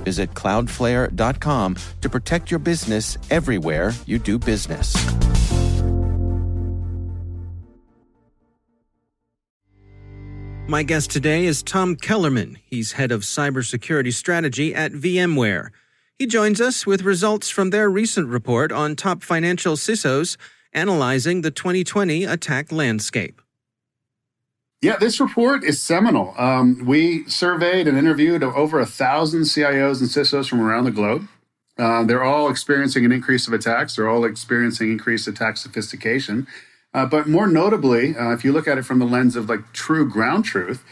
Visit 0.05 0.33
cloudflare.com 0.36 1.75
to 2.00 2.10
protect 2.10 2.50
your 2.50 2.62
business 2.62 3.17
everywhere 3.29 3.91
you 4.05 4.19
do 4.19 4.39
business. 4.39 4.95
My 10.69 10.83
guest 10.83 11.12
today 11.12 11.45
is 11.45 11.62
Tom 11.62 11.98
Kellermann. 11.98 12.55
He's 12.63 12.93
head 12.93 13.12
of 13.12 13.24
cybersecurity 13.24 14.13
strategy 14.13 14.74
at 14.74 14.93
VMware. 14.93 15.71
He 16.22 16.28
joins 16.28 16.62
us 16.62 16.86
with 16.86 17.01
results 17.01 17.50
from 17.50 17.72
their 17.72 17.90
recent 17.90 18.28
report 18.28 18.72
on 18.72 18.96
top 18.96 19.24
financial 19.24 19.74
CISOs 19.74 20.38
analyzing 20.72 21.42
the 21.42 21.50
2020 21.50 22.25
attack 22.25 22.72
landscape. 22.72 23.42
Yeah, 24.84 24.98
this 24.98 25.20
report 25.20 25.63
is 25.63 25.82
seminal. 25.82 26.36
Um, 26.38 26.86
we 26.86 27.28
surveyed 27.28 27.88
and 27.88 27.98
interviewed 27.98 28.44
over 28.44 28.80
a 28.80 28.86
thousand 28.86 29.46
CIOs 29.46 30.00
and 30.00 30.10
CISOs 30.12 30.48
from 30.48 30.62
around 30.62 30.84
the 30.84 30.92
globe. 30.92 31.28
Uh, 31.80 32.04
they're 32.04 32.24
all 32.24 32.51
experiencing 32.51 33.04
an 33.04 33.12
increase 33.12 33.48
of 33.48 33.54
attacks. 33.54 33.96
They're 33.96 34.08
all 34.08 34.24
experiencing 34.24 34.92
increased 34.92 35.28
attack 35.28 35.58
sophistication. 35.58 36.46
Uh, 36.94 37.08
but 37.08 37.28
more 37.28 37.48
notably, 37.48 38.16
uh, 38.16 38.32
if 38.32 38.46
you 38.46 38.54
look 38.54 38.68
at 38.68 38.78
it 38.78 38.84
from 38.84 39.00
the 39.00 39.06
lens 39.06 39.36
of 39.36 39.50
like 39.50 39.74
true 39.74 40.08
ground 40.08 40.46
truth, 40.46 40.84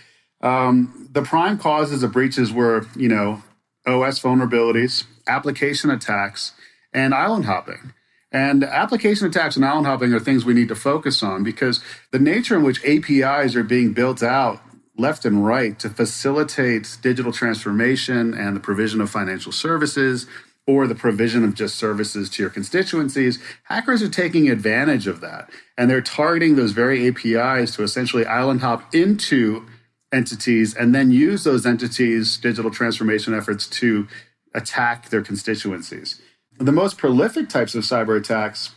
um, 0.42 1.08
the 1.12 1.22
prime 1.22 1.60
causes 1.60 2.02
of 2.02 2.12
breaches 2.12 2.52
were, 2.52 2.88
you 2.96 3.10
know, 3.10 3.44
OS 3.86 4.20
vulnerabilities, 4.22 5.06
application 5.30 5.90
attacks, 5.90 6.54
and 6.94 7.14
island 7.14 7.46
hopping. 7.46 7.94
And 8.32 8.64
application 8.64 9.28
attacks 9.28 9.56
and 9.56 9.66
island 9.66 9.88
hopping 9.88 10.14
are 10.14 10.20
things 10.20 10.46
we 10.46 10.54
need 10.54 10.68
to 10.68 10.76
focus 10.76 11.24
on 11.24 11.44
because 11.44 11.84
the 12.12 12.20
nature 12.20 12.56
in 12.56 12.64
which 12.64 12.84
APIs 12.86 13.56
are 13.56 13.64
being 13.64 13.94
built 13.94 14.22
out 14.22 14.62
left 14.98 15.26
and 15.26 15.46
right 15.46 15.80
to 15.80 15.90
facilitate 15.90 16.98
digital 17.02 17.32
transformation 17.32 18.34
and 18.34 18.56
the 18.56 18.60
provision 18.60 19.02
of 19.02 19.10
financial 19.10 19.52
services 19.52 20.28
or 20.68 20.86
the 20.86 20.94
provision 20.94 21.44
of 21.44 21.56
just 21.56 21.78
services 21.78 22.30
to 22.30 22.44
your 22.44 22.50
constituencies, 22.52 23.40
hackers 23.64 24.04
are 24.04 24.10
taking 24.10 24.50
advantage 24.50 25.08
of 25.08 25.22
that. 25.22 25.50
And 25.78 25.90
they're 25.90 26.02
targeting 26.02 26.56
those 26.56 26.74
very 26.74 27.08
APIs 27.08 27.76
to 27.76 27.84
essentially 27.84 28.26
island 28.26 28.62
hop 28.62 28.94
into 28.94 29.66
entities 30.12 30.76
and 30.76 30.94
then 30.94 31.10
use 31.10 31.44
those 31.44 31.66
entities' 31.66 32.38
digital 32.38 32.70
transformation 32.70 33.34
efforts 33.34 33.68
to 33.68 34.08
attack 34.54 35.10
their 35.10 35.22
constituencies. 35.22 36.22
The 36.58 36.72
most 36.72 36.98
prolific 36.98 37.50
types 37.50 37.76
of 37.76 37.84
cyber 37.84 38.18
attacks 38.18 38.72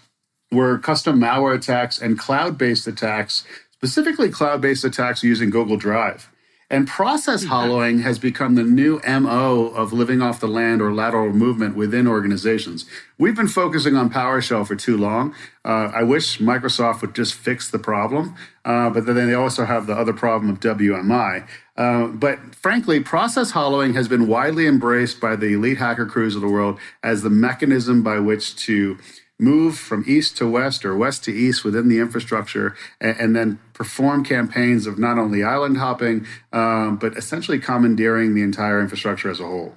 were 0.51 0.79
custom 0.79 1.21
malware 1.21 1.55
attacks 1.55 2.01
and 2.01 2.19
cloud 2.19 2.59
based 2.59 2.87
attacks, 2.87 3.45
specifically 3.73 4.31
cloud 4.31 4.61
based 4.61 4.85
attacks 4.85 5.23
using 5.23 5.51
Google 5.51 5.77
Drive. 5.77 6.32
And 6.73 6.89
process 6.89 7.45
hollowing 7.45 7.99
has 7.99 8.19
become 8.19 8.55
the 8.55 8.63
new 8.63 8.99
MO 9.07 9.67
of 9.67 9.93
living 9.93 10.23
off 10.23 10.41
the 10.41 10.49
land 10.49 10.81
or 10.81 10.91
lateral 10.91 11.31
movement 11.31 11.77
within 11.77 12.09
organizations. 12.09 12.87
We've 13.19 13.37
been 13.37 13.47
focusing 13.47 13.95
on 13.95 14.09
PowerShell 14.09 14.67
for 14.67 14.75
too 14.75 14.97
long. 14.97 15.35
Uh, 15.67 15.93
I 15.95 16.03
wish 16.03 16.39
Microsoft 16.39 17.03
would 17.03 17.15
just 17.15 17.35
fix 17.35 17.71
the 17.71 17.79
problem, 17.79 18.35
uh, 18.65 18.89
but 18.89 19.05
then 19.05 19.17
they 19.17 19.35
also 19.35 19.67
have 19.67 19.87
the 19.87 19.93
other 19.93 20.15
problem 20.15 20.51
of 20.51 20.61
WMI. 20.61 21.47
Uh, 21.77 22.07
but 22.07 22.55
frankly, 22.55 23.01
process 23.01 23.51
hollowing 23.51 23.93
has 23.93 24.09
been 24.09 24.27
widely 24.27 24.67
embraced 24.67 25.21
by 25.21 25.37
the 25.37 25.53
elite 25.53 25.77
hacker 25.77 26.07
crews 26.07 26.35
of 26.35 26.41
the 26.41 26.49
world 26.49 26.79
as 27.03 27.21
the 27.21 27.31
mechanism 27.31 28.03
by 28.03 28.19
which 28.19 28.57
to 28.57 28.97
move 29.43 29.77
from 29.77 30.05
east 30.07 30.37
to 30.37 30.49
west 30.49 30.85
or 30.85 30.97
west 30.97 31.25
to 31.25 31.33
east 31.33 31.65
within 31.65 31.89
the 31.89 31.99
infrastructure, 31.99 32.77
and, 33.01 33.17
and 33.19 33.37
then 33.37 33.59
perform 33.75 34.25
campaigns 34.25 34.87
of 34.87 34.99
not 34.99 35.19
only 35.19 35.43
island 35.43 35.77
hopping, 35.77 36.25
um, 36.53 36.97
but 36.97 37.17
essentially 37.17 37.59
commandeering 37.59 38.35
the 38.35 38.43
entire 38.43 38.81
infrastructure 38.81 39.29
as 39.29 39.41
a 39.41 39.45
whole. 39.45 39.75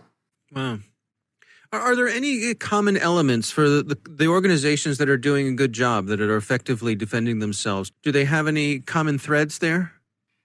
Wow. 0.56 0.80
Are, 1.74 1.80
are 1.80 1.96
there 1.96 2.08
any 2.08 2.54
common 2.54 2.96
elements 2.96 3.50
for 3.50 3.68
the, 3.68 3.84
the, 3.84 3.98
the, 4.08 4.28
organizations 4.28 5.00
that 5.00 5.10
are 5.10 5.18
doing 5.18 5.48
a 5.48 5.54
good 5.54 5.74
job, 5.74 6.06
that 6.08 6.22
are 6.22 6.38
effectively 6.38 6.96
defending 6.96 7.40
themselves? 7.40 7.92
Do 8.04 8.12
they 8.12 8.26
have 8.26 8.48
any 8.48 8.80
common 8.80 9.18
threads 9.18 9.58
there? 9.58 9.94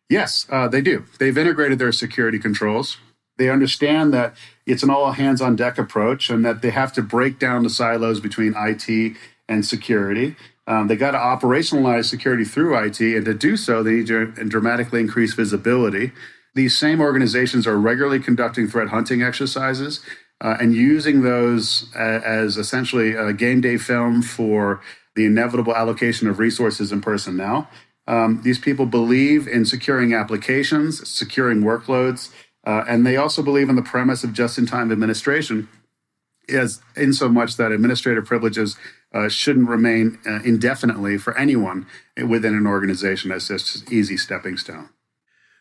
Yes, 0.08 0.46
uh, 0.50 0.66
they 0.66 0.80
do. 0.80 1.04
They've 1.18 1.36
integrated 1.36 1.78
their 1.78 1.92
security 1.92 2.38
controls. 2.38 2.96
They 3.40 3.48
understand 3.48 4.12
that 4.12 4.36
it's 4.66 4.82
an 4.82 4.90
all 4.90 5.12
hands 5.12 5.40
on 5.40 5.56
deck 5.56 5.78
approach 5.78 6.28
and 6.28 6.44
that 6.44 6.60
they 6.60 6.68
have 6.68 6.92
to 6.92 7.00
break 7.00 7.38
down 7.38 7.62
the 7.62 7.70
silos 7.70 8.20
between 8.20 8.54
IT 8.54 9.16
and 9.48 9.64
security. 9.64 10.36
Um, 10.66 10.88
they 10.88 10.96
got 10.96 11.12
to 11.12 11.16
operationalize 11.18 12.04
security 12.04 12.44
through 12.44 12.76
IT, 12.76 13.00
and 13.00 13.24
to 13.24 13.32
do 13.32 13.56
so, 13.56 13.82
they 13.82 13.92
need 13.92 14.08
to 14.08 14.26
dramatically 14.26 15.00
increase 15.00 15.32
visibility. 15.32 16.12
These 16.54 16.76
same 16.76 17.00
organizations 17.00 17.66
are 17.66 17.78
regularly 17.78 18.20
conducting 18.20 18.68
threat 18.68 18.88
hunting 18.88 19.22
exercises 19.22 20.00
uh, 20.42 20.58
and 20.60 20.74
using 20.74 21.22
those 21.22 21.90
as 21.94 22.58
essentially 22.58 23.14
a 23.14 23.32
game 23.32 23.62
day 23.62 23.78
film 23.78 24.20
for 24.20 24.82
the 25.16 25.24
inevitable 25.24 25.74
allocation 25.74 26.28
of 26.28 26.38
resources 26.38 26.92
and 26.92 27.02
personnel. 27.02 27.70
Um, 28.06 28.42
these 28.42 28.58
people 28.58 28.84
believe 28.84 29.48
in 29.48 29.64
securing 29.64 30.12
applications, 30.12 31.08
securing 31.08 31.62
workloads, 31.62 32.30
uh, 32.64 32.84
and 32.88 33.06
they 33.06 33.16
also 33.16 33.42
believe 33.42 33.68
in 33.68 33.76
the 33.76 33.82
premise 33.82 34.24
of 34.24 34.32
just 34.32 34.58
in 34.58 34.66
time 34.66 34.92
administration, 34.92 35.68
as 36.48 36.80
in 36.96 37.12
so 37.12 37.28
much 37.28 37.56
that 37.56 37.72
administrative 37.72 38.24
privileges 38.24 38.76
uh, 39.14 39.28
shouldn't 39.28 39.68
remain 39.68 40.18
uh, 40.26 40.40
indefinitely 40.44 41.18
for 41.18 41.36
anyone 41.36 41.86
within 42.28 42.54
an 42.54 42.66
organization 42.66 43.32
as 43.32 43.48
just 43.48 43.90
easy 43.90 44.16
stepping 44.16 44.56
stone. 44.56 44.88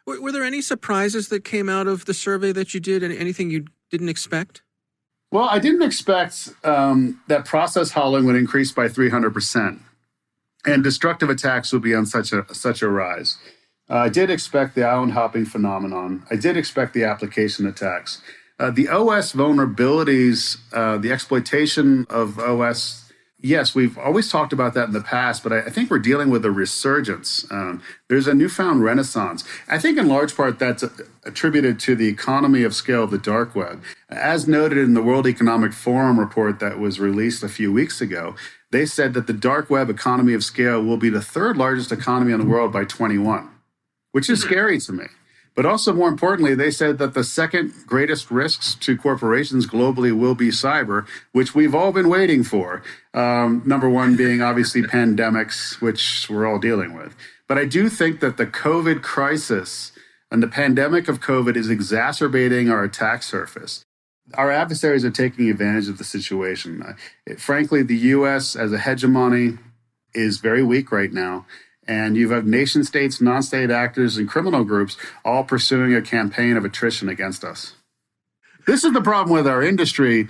Were, 0.05 0.21
were 0.21 0.31
there 0.31 0.43
any 0.43 0.61
surprises 0.61 1.29
that 1.29 1.43
came 1.43 1.69
out 1.69 1.87
of 1.87 2.05
the 2.05 2.13
survey 2.13 2.51
that 2.51 2.73
you 2.73 2.79
did? 2.79 3.03
Anything 3.03 3.49
you 3.49 3.65
didn't 3.89 4.09
expect? 4.09 4.61
Well, 5.31 5.47
I 5.47 5.59
didn't 5.59 5.83
expect 5.83 6.49
um, 6.63 7.21
that 7.27 7.45
process 7.45 7.91
hollowing 7.91 8.25
would 8.25 8.35
increase 8.35 8.71
by 8.71 8.87
300% 8.87 9.79
and 10.65 10.83
destructive 10.83 11.29
attacks 11.29 11.71
would 11.71 11.81
be 11.81 11.95
on 11.95 12.05
such 12.05 12.33
a, 12.33 12.45
such 12.53 12.81
a 12.81 12.89
rise. 12.89 13.37
Uh, 13.89 13.97
I 13.97 14.09
did 14.09 14.29
expect 14.29 14.75
the 14.75 14.83
island 14.83 15.13
hopping 15.13 15.45
phenomenon. 15.45 16.23
I 16.29 16.35
did 16.35 16.57
expect 16.57 16.93
the 16.93 17.03
application 17.03 17.65
attacks. 17.65 18.21
Uh, 18.59 18.71
the 18.71 18.87
OS 18.89 19.33
vulnerabilities, 19.33 20.57
uh, 20.73 20.97
the 20.97 21.11
exploitation 21.11 22.05
of 22.09 22.37
OS 22.39 23.09
Yes, 23.41 23.73
we've 23.73 23.97
always 23.97 24.29
talked 24.29 24.51
about 24.51 24.73
that 24.73 24.87
in 24.87 24.93
the 24.93 24.99
past, 24.99 25.43
but 25.43 25.53
I, 25.53 25.59
I 25.59 25.69
think 25.69 25.89
we're 25.89 25.99
dealing 25.99 26.29
with 26.29 26.43
a 26.43 26.51
resurgence. 26.51 27.49
Um, 27.49 27.81
there's 28.09 28.27
a 28.27 28.33
newfound 28.33 28.83
renaissance. 28.83 29.45
I 29.69 29.79
think, 29.79 29.97
in 29.97 30.09
large 30.09 30.35
part, 30.35 30.59
that's 30.59 30.83
attributed 31.23 31.79
to 31.81 31.95
the 31.95 32.09
economy 32.09 32.63
of 32.63 32.75
scale 32.75 33.03
of 33.03 33.11
the 33.11 33.17
dark 33.17 33.55
web. 33.55 33.81
As 34.09 34.45
noted 34.45 34.77
in 34.79 34.93
the 34.93 35.01
World 35.01 35.25
Economic 35.25 35.71
Forum 35.71 36.19
report 36.19 36.59
that 36.59 36.79
was 36.79 36.99
released 36.99 37.41
a 37.41 37.47
few 37.47 37.71
weeks 37.71 38.01
ago, 38.01 38.35
they 38.71 38.85
said 38.85 39.13
that 39.13 39.27
the 39.27 39.33
dark 39.33 39.69
web 39.69 39.89
economy 39.89 40.33
of 40.33 40.43
scale 40.43 40.83
will 40.83 40.97
be 40.97 41.09
the 41.09 41.21
third 41.21 41.55
largest 41.55 41.93
economy 41.93 42.33
in 42.33 42.41
the 42.41 42.45
world 42.45 42.73
by 42.73 42.83
21, 42.83 43.49
which 44.11 44.29
is 44.29 44.41
scary 44.41 44.79
to 44.79 44.93
me. 44.93 45.05
But 45.55 45.65
also, 45.65 45.91
more 45.91 46.07
importantly, 46.07 46.55
they 46.55 46.71
said 46.71 46.99
that 46.99 47.13
the 47.13 47.23
second 47.23 47.73
greatest 47.85 48.31
risks 48.31 48.75
to 48.75 48.95
corporations 48.95 49.67
globally 49.67 50.17
will 50.17 50.35
be 50.35 50.49
cyber, 50.49 51.05
which 51.33 51.53
we've 51.53 51.75
all 51.75 51.91
been 51.91 52.07
waiting 52.07 52.43
for. 52.43 52.81
Um, 53.13 53.63
number 53.65 53.89
one 53.89 54.15
being 54.15 54.41
obviously 54.41 54.81
pandemics, 54.97 55.81
which 55.81 56.29
we're 56.29 56.47
all 56.47 56.59
dealing 56.59 56.93
with. 56.93 57.15
But 57.47 57.57
I 57.57 57.65
do 57.65 57.89
think 57.89 58.19
that 58.19 58.37
the 58.37 58.45
COVID 58.45 59.01
crisis 59.01 59.91
and 60.31 60.41
the 60.41 60.47
pandemic 60.47 61.07
of 61.07 61.19
COVID 61.19 61.55
is 61.55 61.69
exacerbating 61.69 62.69
our 62.69 62.83
attack 62.83 63.23
surface. 63.23 63.83
Our 64.35 64.51
adversaries 64.51 65.03
are 65.03 65.11
taking 65.11 65.49
advantage 65.49 65.89
of 65.89 65.97
the 65.97 66.03
situation. 66.03 66.95
It, 67.25 67.41
frankly, 67.41 67.81
the 67.81 67.97
US 67.97 68.55
as 68.55 68.71
a 68.71 68.77
hegemony 68.77 69.57
is 70.13 70.37
very 70.37 70.63
weak 70.63 70.91
right 70.91 71.11
now. 71.11 71.45
And 71.89 72.15
you 72.15 72.29
have 72.29 72.43
got 72.43 72.47
nation 72.47 72.83
states, 72.83 73.19
non 73.19 73.41
state 73.41 73.71
actors, 73.71 74.15
and 74.15 74.29
criminal 74.29 74.63
groups 74.63 74.95
all 75.25 75.43
pursuing 75.43 75.95
a 75.95 76.03
campaign 76.03 76.55
of 76.55 76.63
attrition 76.63 77.09
against 77.09 77.43
us. 77.43 77.73
This 78.67 78.83
is 78.83 78.93
the 78.93 79.01
problem 79.01 79.35
with 79.35 79.47
our 79.47 79.63
industry. 79.63 80.27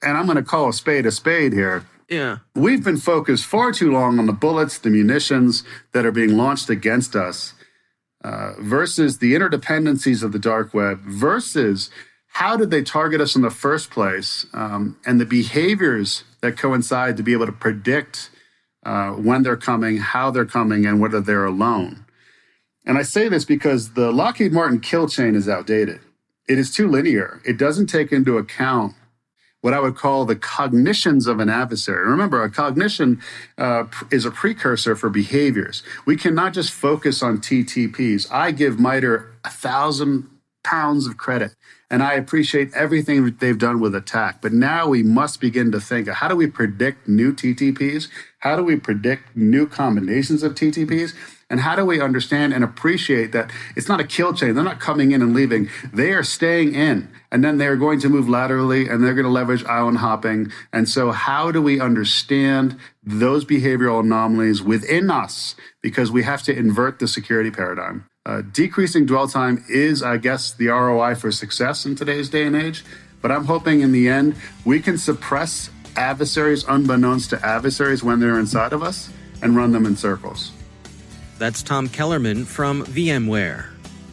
And 0.00 0.16
I'm 0.16 0.26
going 0.26 0.36
to 0.36 0.44
call 0.44 0.68
a 0.68 0.72
spade 0.72 1.04
a 1.04 1.10
spade 1.10 1.52
here. 1.52 1.84
Yeah. 2.08 2.38
We've 2.54 2.84
been 2.84 2.98
focused 2.98 3.46
far 3.46 3.72
too 3.72 3.90
long 3.90 4.20
on 4.20 4.26
the 4.26 4.32
bullets, 4.32 4.78
the 4.78 4.90
munitions 4.90 5.64
that 5.92 6.06
are 6.06 6.12
being 6.12 6.36
launched 6.36 6.70
against 6.70 7.16
us, 7.16 7.54
uh, 8.22 8.52
versus 8.60 9.18
the 9.18 9.34
interdependencies 9.34 10.22
of 10.22 10.30
the 10.30 10.38
dark 10.38 10.72
web, 10.72 11.00
versus 11.00 11.90
how 12.28 12.56
did 12.56 12.70
they 12.70 12.82
target 12.82 13.20
us 13.20 13.34
in 13.34 13.42
the 13.42 13.50
first 13.50 13.90
place, 13.90 14.46
um, 14.52 14.96
and 15.04 15.20
the 15.20 15.26
behaviors 15.26 16.22
that 16.42 16.56
coincide 16.56 17.16
to 17.16 17.24
be 17.24 17.32
able 17.32 17.46
to 17.46 17.52
predict 17.52 18.30
uh, 18.86 19.10
when 19.10 19.42
they're 19.42 19.56
coming, 19.56 19.96
how 19.96 20.30
they're 20.30 20.46
coming, 20.46 20.86
and 20.86 21.00
whether 21.00 21.20
they're 21.20 21.44
alone. 21.44 22.04
And 22.86 22.96
I 22.96 23.02
say 23.02 23.28
this 23.28 23.44
because 23.44 23.94
the 23.94 24.12
Lockheed 24.12 24.52
Martin 24.52 24.78
kill 24.78 25.08
chain 25.08 25.34
is 25.34 25.48
outdated. 25.48 25.98
It 26.48 26.56
is 26.56 26.72
too 26.72 26.88
linear. 26.88 27.40
It 27.44 27.58
doesn't 27.58 27.88
take 27.88 28.12
into 28.12 28.38
account 28.38 28.94
what 29.60 29.74
I 29.74 29.80
would 29.80 29.96
call 29.96 30.24
the 30.24 30.36
cognitions 30.36 31.26
of 31.26 31.40
an 31.40 31.48
adversary. 31.48 32.08
Remember, 32.08 32.44
a 32.44 32.48
cognition 32.48 33.20
uh, 33.58 33.86
is 34.12 34.24
a 34.24 34.30
precursor 34.30 34.94
for 34.94 35.10
behaviors. 35.10 35.82
We 36.04 36.16
cannot 36.16 36.52
just 36.52 36.70
focus 36.70 37.24
on 37.24 37.38
TTPs. 37.38 38.30
I 38.30 38.52
give 38.52 38.78
MITRE 38.78 39.34
a 39.44 39.50
thousand 39.50 40.30
pounds 40.70 41.06
of 41.06 41.16
credit 41.16 41.54
and 41.90 42.02
I 42.02 42.14
appreciate 42.14 42.74
everything 42.74 43.36
they've 43.38 43.58
done 43.58 43.78
with 43.80 43.94
ATT&CK. 43.94 44.40
But 44.40 44.52
now 44.52 44.88
we 44.88 45.02
must 45.02 45.40
begin 45.40 45.70
to 45.72 45.80
think 45.80 46.08
how 46.08 46.28
do 46.28 46.34
we 46.34 46.48
predict 46.48 47.06
new 47.06 47.32
TTPs? 47.32 48.08
How 48.40 48.56
do 48.56 48.64
we 48.64 48.76
predict 48.76 49.36
new 49.36 49.66
combinations 49.66 50.42
of 50.42 50.54
TTPs? 50.54 51.14
And 51.48 51.60
how 51.60 51.76
do 51.76 51.84
we 51.84 52.00
understand 52.00 52.52
and 52.52 52.64
appreciate 52.64 53.30
that 53.30 53.52
it's 53.76 53.88
not 53.88 54.00
a 54.00 54.04
kill 54.04 54.34
chain? 54.34 54.56
They're 54.56 54.64
not 54.64 54.80
coming 54.80 55.12
in 55.12 55.22
and 55.22 55.32
leaving. 55.32 55.68
They 55.92 56.12
are 56.12 56.24
staying 56.24 56.74
in. 56.74 57.08
And 57.30 57.44
then 57.44 57.58
they're 57.58 57.76
going 57.76 58.00
to 58.00 58.08
move 58.08 58.28
laterally 58.28 58.88
and 58.88 59.04
they're 59.04 59.14
going 59.14 59.26
to 59.26 59.30
leverage 59.30 59.64
island 59.64 59.98
hopping. 59.98 60.50
And 60.72 60.88
so, 60.88 61.12
how 61.12 61.52
do 61.52 61.62
we 61.62 61.78
understand 61.78 62.76
those 63.04 63.44
behavioral 63.44 64.00
anomalies 64.00 64.60
within 64.60 65.08
us? 65.08 65.54
Because 65.82 66.10
we 66.10 66.24
have 66.24 66.42
to 66.44 66.56
invert 66.56 66.98
the 66.98 67.06
security 67.06 67.52
paradigm. 67.52 68.06
Uh, 68.26 68.42
decreasing 68.52 69.06
dwell 69.06 69.28
time 69.28 69.64
is, 69.68 70.02
I 70.02 70.16
guess, 70.16 70.52
the 70.52 70.66
ROI 70.66 71.14
for 71.14 71.30
success 71.30 71.86
in 71.86 71.94
today's 71.94 72.28
day 72.28 72.44
and 72.44 72.56
age. 72.56 72.84
But 73.22 73.30
I'm 73.30 73.44
hoping 73.44 73.82
in 73.82 73.92
the 73.92 74.08
end 74.08 74.34
we 74.64 74.80
can 74.80 74.98
suppress 74.98 75.70
adversaries 75.94 76.64
unbeknownst 76.66 77.30
to 77.30 77.46
adversaries 77.46 78.02
when 78.02 78.18
they're 78.18 78.38
inside 78.38 78.72
of 78.72 78.82
us 78.82 79.10
and 79.42 79.54
run 79.54 79.70
them 79.70 79.86
in 79.86 79.96
circles. 79.96 80.50
That's 81.38 81.62
Tom 81.62 81.88
Kellermann 81.88 82.46
from 82.46 82.84
VMware. 82.86 83.66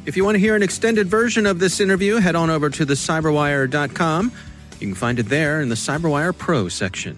If 0.05 0.15
you 0.15 0.23
want 0.23 0.35
to 0.35 0.39
hear 0.39 0.55
an 0.55 0.61
extended 0.61 1.07
version 1.07 1.47
of 1.47 1.57
this 1.57 1.79
interview, 1.79 2.17
head 2.17 2.35
on 2.35 2.51
over 2.51 2.69
to 2.69 2.85
thecyberwire.com. 2.85 4.31
You 4.79 4.87
can 4.87 4.95
find 4.95 5.17
it 5.17 5.27
there 5.27 5.61
in 5.61 5.69
the 5.69 5.75
Cyberwire 5.75 6.37
Pro 6.37 6.67
section. 6.67 7.17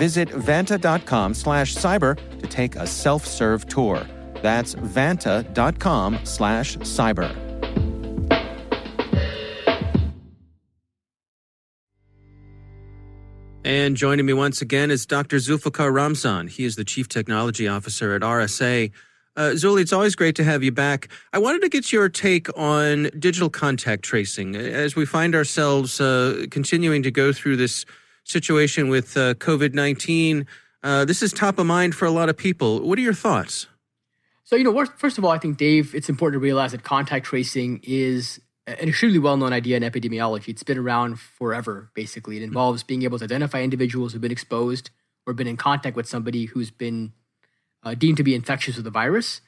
Visit 0.00 0.30
vanta.com 0.30 1.34
slash 1.34 1.74
cyber 1.74 2.16
to 2.38 2.46
take 2.46 2.74
a 2.74 2.86
self-serve 2.86 3.68
tour. 3.68 4.06
That's 4.40 4.74
vanta.com 4.74 6.20
slash 6.24 6.78
cyber. 6.78 7.30
And 13.62 13.94
joining 13.94 14.24
me 14.24 14.32
once 14.32 14.62
again 14.62 14.90
is 14.90 15.04
Dr. 15.04 15.36
Zulfikar 15.36 15.92
Ramzan. 15.92 16.48
He 16.48 16.64
is 16.64 16.76
the 16.76 16.84
Chief 16.84 17.06
Technology 17.06 17.68
Officer 17.68 18.14
at 18.14 18.22
RSA. 18.22 18.90
Uh, 19.36 19.50
Zully, 19.50 19.82
it's 19.82 19.92
always 19.92 20.16
great 20.16 20.34
to 20.36 20.44
have 20.44 20.62
you 20.62 20.72
back. 20.72 21.08
I 21.34 21.38
wanted 21.38 21.60
to 21.60 21.68
get 21.68 21.92
your 21.92 22.08
take 22.08 22.48
on 22.58 23.10
digital 23.18 23.50
contact 23.50 24.02
tracing 24.02 24.56
as 24.56 24.96
we 24.96 25.04
find 25.04 25.34
ourselves 25.34 26.00
uh, 26.00 26.46
continuing 26.50 27.02
to 27.02 27.10
go 27.10 27.34
through 27.34 27.58
this 27.58 27.84
situation 28.30 28.88
with 28.88 29.16
uh, 29.16 29.34
COVID 29.34 29.74
19. 29.74 30.46
Uh, 30.82 31.04
this 31.04 31.22
is 31.22 31.32
top 31.32 31.58
of 31.58 31.66
mind 31.66 31.94
for 31.94 32.06
a 32.06 32.10
lot 32.10 32.28
of 32.28 32.36
people. 32.36 32.80
What 32.80 32.98
are 32.98 33.02
your 33.02 33.14
thoughts? 33.14 33.66
So, 34.44 34.56
you 34.56 34.64
know, 34.64 34.84
first 34.96 35.18
of 35.18 35.24
all, 35.24 35.30
I 35.30 35.38
think, 35.38 35.58
Dave, 35.58 35.94
it's 35.94 36.08
important 36.08 36.40
to 36.40 36.42
realize 36.42 36.72
that 36.72 36.82
contact 36.82 37.26
tracing 37.26 37.80
is 37.84 38.40
an 38.66 38.88
extremely 38.88 39.18
well 39.18 39.36
known 39.36 39.52
idea 39.52 39.76
in 39.76 39.82
epidemiology. 39.82 40.48
It's 40.48 40.62
been 40.62 40.78
around 40.78 41.20
forever, 41.20 41.90
basically. 41.94 42.36
It 42.36 42.42
involves 42.42 42.82
being 42.82 43.02
able 43.02 43.18
to 43.18 43.24
identify 43.24 43.62
individuals 43.62 44.12
who've 44.12 44.22
been 44.22 44.32
exposed 44.32 44.90
or 45.26 45.34
been 45.34 45.46
in 45.46 45.56
contact 45.56 45.96
with 45.96 46.08
somebody 46.08 46.46
who's 46.46 46.70
been 46.70 47.12
uh, 47.82 47.94
deemed 47.94 48.16
to 48.16 48.24
be 48.24 48.34
infectious 48.34 48.76
with 48.76 48.84
the 48.84 48.90
virus. 48.90 49.40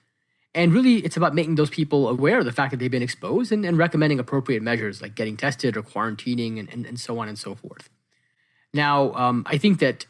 And 0.54 0.72
really, 0.72 0.96
it's 0.96 1.16
about 1.16 1.34
making 1.34 1.54
those 1.54 1.70
people 1.70 2.08
aware 2.08 2.38
of 2.38 2.44
the 2.44 2.52
fact 2.52 2.72
that 2.72 2.76
they've 2.76 2.90
been 2.90 3.02
exposed 3.02 3.52
and, 3.52 3.64
and 3.64 3.78
recommending 3.78 4.18
appropriate 4.18 4.62
measures 4.62 5.00
like 5.00 5.14
getting 5.14 5.36
tested 5.36 5.76
or 5.76 5.82
quarantining 5.82 6.58
and, 6.58 6.68
and, 6.68 6.84
and 6.84 7.00
so 7.00 7.18
on 7.18 7.28
and 7.28 7.38
so 7.38 7.54
forth. 7.54 7.88
Now, 8.74 9.12
um, 9.14 9.44
I 9.46 9.58
think 9.58 9.78
that 9.80 10.06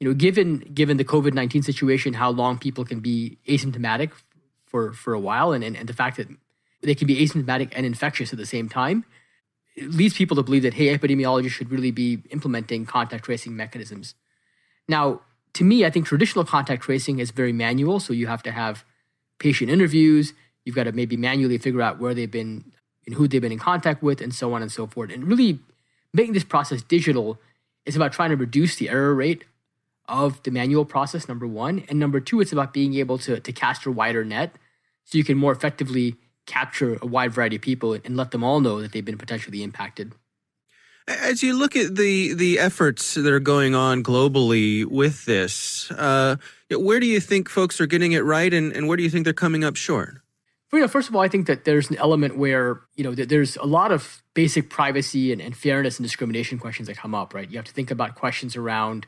you 0.00 0.08
know, 0.08 0.14
given 0.14 0.58
given 0.74 0.96
the 0.96 1.04
COVID 1.04 1.34
nineteen 1.34 1.62
situation, 1.62 2.14
how 2.14 2.30
long 2.30 2.58
people 2.58 2.84
can 2.84 3.00
be 3.00 3.38
asymptomatic 3.48 4.10
for 4.66 4.92
for 4.92 5.14
a 5.14 5.20
while, 5.20 5.52
and, 5.52 5.64
and 5.64 5.76
and 5.76 5.88
the 5.88 5.94
fact 5.94 6.16
that 6.16 6.28
they 6.82 6.94
can 6.94 7.06
be 7.06 7.16
asymptomatic 7.26 7.72
and 7.74 7.86
infectious 7.86 8.32
at 8.32 8.38
the 8.38 8.46
same 8.46 8.68
time, 8.68 9.04
it 9.76 9.90
leads 9.90 10.14
people 10.14 10.36
to 10.36 10.42
believe 10.42 10.62
that 10.62 10.74
hey, 10.74 10.96
epidemiologists 10.96 11.50
should 11.50 11.70
really 11.70 11.90
be 11.90 12.22
implementing 12.30 12.84
contact 12.86 13.24
tracing 13.24 13.56
mechanisms. 13.56 14.14
Now, 14.88 15.22
to 15.54 15.64
me, 15.64 15.84
I 15.84 15.90
think 15.90 16.06
traditional 16.06 16.44
contact 16.44 16.82
tracing 16.82 17.18
is 17.18 17.30
very 17.30 17.52
manual, 17.52 18.00
so 18.00 18.12
you 18.12 18.26
have 18.26 18.42
to 18.42 18.50
have 18.50 18.84
patient 19.38 19.70
interviews. 19.70 20.34
You've 20.64 20.76
got 20.76 20.84
to 20.84 20.92
maybe 20.92 21.16
manually 21.16 21.58
figure 21.58 21.82
out 21.82 21.98
where 21.98 22.14
they've 22.14 22.30
been 22.30 22.72
and 23.06 23.14
who 23.14 23.28
they've 23.28 23.40
been 23.40 23.52
in 23.52 23.58
contact 23.58 24.02
with, 24.02 24.20
and 24.20 24.34
so 24.34 24.52
on 24.54 24.62
and 24.62 24.72
so 24.72 24.86
forth. 24.86 25.10
And 25.10 25.24
really 25.24 25.60
making 26.12 26.34
this 26.34 26.44
process 26.44 26.82
digital 26.82 27.38
It's 27.86 27.96
about 27.96 28.12
trying 28.12 28.30
to 28.30 28.36
reduce 28.36 28.76
the 28.76 28.88
error 28.88 29.14
rate 29.14 29.44
of 30.06 30.42
the 30.42 30.50
manual 30.50 30.84
process, 30.84 31.28
number 31.28 31.46
one. 31.46 31.84
And 31.88 31.98
number 31.98 32.20
two, 32.20 32.40
it's 32.40 32.52
about 32.52 32.72
being 32.72 32.94
able 32.94 33.18
to, 33.18 33.40
to 33.40 33.52
cast 33.52 33.86
a 33.86 33.90
wider 33.90 34.24
net 34.24 34.54
so 35.04 35.18
you 35.18 35.24
can 35.24 35.38
more 35.38 35.52
effectively 35.52 36.16
capture 36.46 36.98
a 37.00 37.06
wide 37.06 37.32
variety 37.32 37.56
of 37.56 37.62
people 37.62 37.94
and 37.94 38.16
let 38.16 38.30
them 38.30 38.44
all 38.44 38.60
know 38.60 38.80
that 38.80 38.92
they've 38.92 39.04
been 39.04 39.18
potentially 39.18 39.62
impacted. 39.62 40.12
As 41.06 41.42
you 41.42 41.52
look 41.52 41.76
at 41.76 41.96
the 41.96 42.32
the 42.32 42.58
efforts 42.58 43.12
that 43.12 43.26
are 43.26 43.40
going 43.40 43.74
on 43.74 44.02
globally 44.02 44.86
with 44.86 45.26
this, 45.26 45.90
uh, 45.90 46.36
where 46.70 46.98
do 46.98 47.06
you 47.06 47.20
think 47.20 47.50
folks 47.50 47.78
are 47.78 47.86
getting 47.86 48.12
it 48.12 48.24
right, 48.24 48.52
and, 48.54 48.72
and 48.72 48.88
where 48.88 48.96
do 48.96 49.02
you 49.02 49.10
think 49.10 49.24
they're 49.24 49.34
coming 49.34 49.64
up 49.64 49.76
short? 49.76 50.22
You 50.72 50.80
know, 50.80 50.88
first 50.88 51.08
of 51.08 51.14
all, 51.14 51.22
I 51.22 51.28
think 51.28 51.46
that 51.46 51.64
there's 51.64 51.88
an 51.88 51.96
element 51.98 52.36
where 52.36 52.80
you 52.96 53.04
know 53.04 53.14
there's 53.14 53.56
a 53.56 53.64
lot 53.64 53.92
of 53.92 54.22
basic 54.34 54.70
privacy 54.70 55.32
and, 55.32 55.40
and 55.40 55.56
fairness 55.56 55.98
and 55.98 56.04
discrimination 56.04 56.58
questions 56.58 56.88
that 56.88 56.96
come 56.96 57.14
up. 57.14 57.32
Right, 57.32 57.48
you 57.48 57.56
have 57.56 57.66
to 57.66 57.72
think 57.72 57.90
about 57.90 58.16
questions 58.16 58.56
around, 58.56 59.06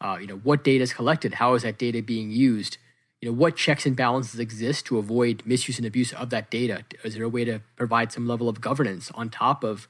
uh, 0.00 0.18
you 0.20 0.26
know, 0.26 0.36
what 0.36 0.64
data 0.64 0.82
is 0.82 0.92
collected, 0.92 1.34
how 1.34 1.54
is 1.54 1.62
that 1.62 1.78
data 1.78 2.02
being 2.02 2.30
used, 2.30 2.78
you 3.20 3.28
know, 3.28 3.32
what 3.32 3.56
checks 3.56 3.86
and 3.86 3.94
balances 3.94 4.40
exist 4.40 4.86
to 4.86 4.98
avoid 4.98 5.42
misuse 5.46 5.78
and 5.78 5.86
abuse 5.86 6.12
of 6.12 6.30
that 6.30 6.50
data. 6.50 6.84
Is 7.04 7.14
there 7.14 7.24
a 7.24 7.28
way 7.28 7.44
to 7.44 7.60
provide 7.76 8.10
some 8.10 8.26
level 8.26 8.48
of 8.48 8.60
governance 8.60 9.12
on 9.14 9.30
top 9.30 9.62
of 9.62 9.86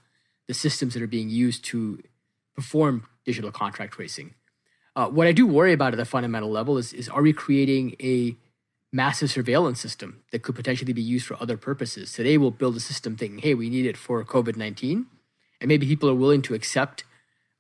the 0.47 0.55
systems 0.55 0.95
that 0.95 1.03
are 1.03 1.07
being 1.07 1.31
used 1.31 1.65
to 1.67 2.03
perform 2.57 3.07
digital 3.25 3.53
contact 3.53 3.93
tracing. 3.93 4.35
Uh, 4.97 5.07
what 5.07 5.29
I 5.29 5.33
do 5.33 5.47
worry 5.47 5.73
about 5.73 5.93
at 5.93 5.97
the 5.97 6.05
fundamental 6.05 6.51
level 6.51 6.77
is, 6.77 6.93
is 6.93 7.09
are 7.09 7.23
we 7.23 7.33
creating 7.33 7.95
a 8.03 8.35
massive 8.93 9.31
surveillance 9.31 9.81
system 9.81 10.23
that 10.33 10.43
could 10.43 10.55
potentially 10.55 10.93
be 10.93 11.03
used 11.03 11.27
for 11.27 11.41
other 11.41 11.57
purposes? 11.57 12.13
Today, 12.13 12.39
we'll 12.39 12.51
build 12.51 12.77
a 12.77 12.81
system 12.81 13.17
thinking, 13.17 13.39
hey, 13.39 13.55
we 13.55 13.71
need 13.71 13.87
it 13.87 13.97
for 13.97 14.25
COVID 14.25 14.57
19. 14.57 15.07
And 15.61 15.69
maybe 15.69 15.87
people 15.87 16.09
are 16.09 16.15
willing 16.15 16.43
to 16.43 16.55
accept 16.55 17.05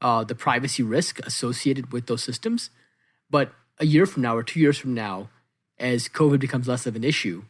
uh, 0.00 0.24
the 0.24 0.34
privacy 0.34 0.82
risk 0.82 1.18
associated 1.26 1.92
with 1.92 2.06
those 2.06 2.22
systems. 2.22 2.70
But 3.30 3.52
a 3.78 3.86
year 3.86 4.06
from 4.06 4.22
now 4.22 4.36
or 4.36 4.42
two 4.42 4.60
years 4.60 4.78
from 4.78 4.94
now, 4.94 5.30
as 5.78 6.08
COVID 6.08 6.38
becomes 6.38 6.68
less 6.68 6.86
of 6.86 6.96
an 6.96 7.04
issue, 7.04 7.44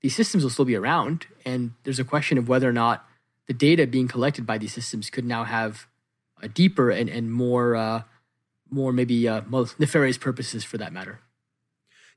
these 0.00 0.14
systems 0.14 0.42
will 0.42 0.50
still 0.50 0.64
be 0.64 0.76
around. 0.76 1.26
And 1.44 1.72
there's 1.84 1.98
a 1.98 2.04
question 2.04 2.38
of 2.38 2.48
whether 2.48 2.68
or 2.68 2.72
not 2.72 3.06
the 3.46 3.54
data 3.54 3.86
being 3.86 4.08
collected 4.08 4.46
by 4.46 4.58
these 4.58 4.72
systems 4.72 5.10
could 5.10 5.24
now 5.24 5.44
have 5.44 5.86
a 6.40 6.48
deeper 6.48 6.90
and, 6.90 7.08
and 7.08 7.32
more 7.32 7.74
uh, 7.74 8.02
more 8.70 8.92
maybe 8.92 9.26
uh, 9.26 9.40
nefarious 9.78 10.18
purposes 10.18 10.62
for 10.62 10.78
that 10.78 10.92
matter. 10.92 11.20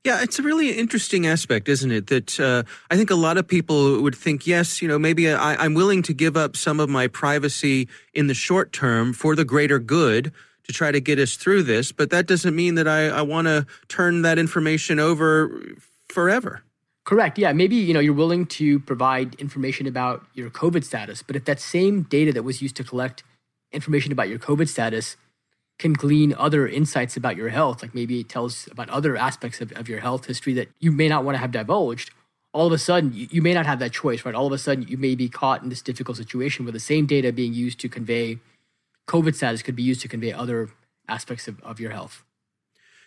Yeah, 0.04 0.20
it's 0.20 0.40
a 0.40 0.42
really 0.42 0.72
interesting 0.72 1.28
aspect, 1.28 1.68
isn't 1.68 1.92
it? 1.92 2.08
That 2.08 2.40
uh, 2.40 2.64
I 2.90 2.96
think 2.96 3.10
a 3.10 3.14
lot 3.14 3.38
of 3.38 3.46
people 3.46 4.02
would 4.02 4.16
think, 4.16 4.48
yes, 4.48 4.82
you 4.82 4.88
know, 4.88 4.98
maybe 4.98 5.30
I, 5.30 5.64
am 5.64 5.74
willing 5.74 6.02
to 6.02 6.12
give 6.12 6.36
up 6.36 6.56
some 6.56 6.80
of 6.80 6.88
my 6.88 7.06
privacy 7.06 7.88
in 8.12 8.26
the 8.26 8.34
short 8.34 8.72
term 8.72 9.12
for 9.12 9.36
the 9.36 9.44
greater 9.44 9.78
good 9.78 10.32
to 10.64 10.72
try 10.72 10.90
to 10.90 11.00
get 11.00 11.20
us 11.20 11.36
through 11.36 11.62
this, 11.62 11.92
but 11.92 12.10
that 12.10 12.26
doesn't 12.26 12.54
mean 12.54 12.74
that 12.76 12.88
I, 12.88 13.08
I 13.08 13.22
want 13.22 13.46
to 13.46 13.66
turn 13.88 14.22
that 14.22 14.38
information 14.38 14.98
over 14.98 15.60
forever. 16.08 16.62
Correct. 17.04 17.38
Yeah. 17.38 17.52
Maybe, 17.52 17.76
you 17.76 17.94
know, 17.94 18.00
you're 18.00 18.12
willing 18.12 18.46
to 18.46 18.78
provide 18.80 19.34
information 19.36 19.86
about 19.86 20.24
your 20.34 20.50
COVID 20.50 20.84
status, 20.84 21.22
but 21.22 21.34
if 21.34 21.44
that 21.46 21.58
same 21.60 22.02
data 22.02 22.32
that 22.32 22.44
was 22.44 22.62
used 22.62 22.76
to 22.76 22.84
collect 22.84 23.24
information 23.72 24.12
about 24.12 24.28
your 24.28 24.38
COVID 24.38 24.68
status 24.68 25.16
can 25.82 25.92
glean 25.92 26.32
other 26.38 26.68
insights 26.68 27.16
about 27.16 27.36
your 27.36 27.48
health, 27.48 27.82
like 27.82 27.92
maybe 27.92 28.20
it 28.20 28.28
tells 28.28 28.68
about 28.70 28.88
other 28.88 29.16
aspects 29.16 29.60
of, 29.60 29.72
of 29.72 29.88
your 29.88 29.98
health 29.98 30.26
history 30.26 30.54
that 30.54 30.68
you 30.78 30.92
may 30.92 31.08
not 31.08 31.24
want 31.24 31.34
to 31.34 31.40
have 31.40 31.50
divulged, 31.50 32.12
all 32.52 32.68
of 32.68 32.72
a 32.72 32.78
sudden 32.78 33.12
you, 33.12 33.26
you 33.32 33.42
may 33.42 33.52
not 33.52 33.66
have 33.66 33.80
that 33.80 33.92
choice, 33.92 34.24
right? 34.24 34.34
All 34.34 34.46
of 34.46 34.52
a 34.52 34.58
sudden 34.58 34.86
you 34.86 34.96
may 34.96 35.16
be 35.16 35.28
caught 35.28 35.60
in 35.60 35.70
this 35.70 35.82
difficult 35.82 36.16
situation 36.16 36.64
where 36.64 36.72
the 36.72 36.78
same 36.78 37.04
data 37.04 37.32
being 37.32 37.52
used 37.52 37.80
to 37.80 37.88
convey 37.88 38.38
COVID 39.08 39.34
status 39.34 39.60
could 39.60 39.74
be 39.74 39.82
used 39.82 40.00
to 40.02 40.08
convey 40.08 40.32
other 40.32 40.70
aspects 41.08 41.48
of, 41.48 41.60
of 41.62 41.80
your 41.80 41.90
health. 41.90 42.22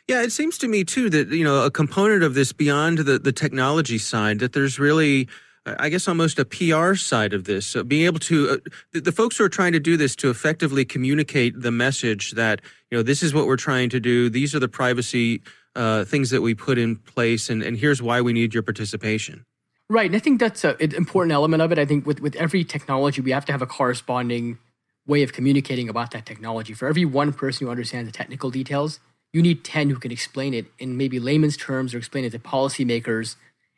Yeah, 0.09 0.21
it 0.21 0.33
seems 0.33 0.57
to 0.57 0.67
me 0.67 0.83
too 0.83 1.09
that 1.11 1.29
you 1.29 1.45
know 1.45 1.63
a 1.63 1.71
component 1.71 2.23
of 2.23 2.33
this 2.35 2.51
beyond 2.51 2.99
the 2.99 3.17
the 3.17 3.31
technology 3.31 3.97
side 3.97 4.39
that 4.39 4.51
there's 4.53 4.77
really 4.77 5.27
I 5.65 5.89
guess 5.89 6.07
almost 6.07 6.37
a 6.37 6.45
PR 6.45 6.93
side 6.93 7.33
of 7.33 7.45
this, 7.45 7.75
being 7.87 8.05
able 8.05 8.19
to 8.19 8.49
uh, 8.49 8.57
the, 8.93 9.01
the, 9.01 9.11
folks 9.11 9.37
who 9.37 9.43
are 9.43 9.49
trying 9.49 9.73
to 9.73 9.79
do 9.79 9.97
this 9.97 10.15
to 10.17 10.29
effectively 10.29 10.85
communicate 10.85 11.59
the 11.59 11.71
message 11.71 12.31
that 12.31 12.61
you 12.91 12.97
know 12.97 13.01
this 13.01 13.23
is 13.23 13.33
what 13.33 13.47
we're 13.47 13.57
trying 13.57 13.89
to 13.89 13.99
do. 13.99 14.29
These 14.29 14.53
are 14.53 14.59
the 14.59 14.67
privacy 14.67 15.41
uh, 15.75 16.05
things 16.05 16.29
that 16.29 16.41
we 16.41 16.53
put 16.53 16.77
in 16.77 16.97
place, 16.97 17.49
and, 17.49 17.63
and 17.63 17.77
here's 17.77 18.01
why 18.01 18.21
we 18.21 18.31
need 18.31 18.53
your 18.53 18.61
participation. 18.61 19.45
Right, 19.89 20.05
and 20.05 20.15
I 20.15 20.19
think 20.19 20.39
that's 20.39 20.63
an 20.63 20.75
important 20.79 21.31
element 21.31 21.61
of 21.63 21.71
it. 21.71 21.79
I 21.79 21.85
think 21.85 22.05
with 22.05 22.19
with 22.19 22.35
every 22.35 22.63
technology, 22.63 23.21
we 23.21 23.31
have 23.31 23.45
to 23.45 23.51
have 23.51 23.63
a 23.63 23.67
corresponding 23.67 24.59
way 25.07 25.23
of 25.23 25.33
communicating 25.33 25.89
about 25.89 26.11
that 26.11 26.25
technology. 26.27 26.73
For 26.73 26.87
every 26.87 27.05
one 27.05 27.33
person 27.33 27.65
who 27.65 27.71
understands 27.71 28.11
the 28.11 28.15
technical 28.15 28.51
details, 28.51 28.99
you 29.33 29.41
need 29.41 29.63
10 29.63 29.89
who 29.89 29.97
can 29.97 30.11
explain 30.11 30.53
it 30.53 30.65
in 30.79 30.97
maybe 30.97 31.19
layman's 31.19 31.57
terms 31.57 31.93
or 31.93 31.97
explain 31.97 32.25
it 32.25 32.31
to 32.31 32.39
policymakers 32.39 33.35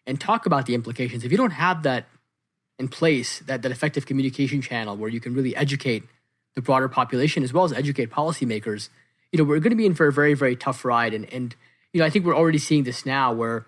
and 0.07 0.19
talk 0.19 0.45
about 0.47 0.65
the 0.65 0.73
implications. 0.73 1.23
If 1.23 1.31
you 1.31 1.37
don't 1.37 1.51
have 1.51 1.83
that 1.83 2.07
in 2.79 2.87
place, 2.87 3.39
that, 3.41 3.61
that 3.61 3.71
effective 3.71 4.05
communication 4.05 4.61
channel 4.61 4.95
where 4.95 5.09
you 5.09 5.19
can 5.19 5.33
really 5.35 5.55
educate 5.55 6.03
the 6.55 6.61
broader 6.61 6.87
population 6.87 7.43
as 7.43 7.53
well 7.53 7.65
as 7.65 7.73
educate 7.73 8.09
policymakers, 8.09 8.89
you 9.31 9.37
know, 9.37 9.43
we're 9.43 9.59
going 9.59 9.71
to 9.71 9.75
be 9.77 9.85
in 9.85 9.93
for 9.93 10.07
a 10.07 10.11
very, 10.11 10.33
very 10.33 10.55
tough 10.55 10.85
ride. 10.85 11.13
And, 11.13 11.31
and 11.33 11.55
you 11.93 11.99
know, 11.99 12.05
I 12.05 12.09
think 12.09 12.25
we're 12.25 12.35
already 12.35 12.57
seeing 12.57 12.83
this 12.83 13.05
now 13.05 13.33
where, 13.33 13.67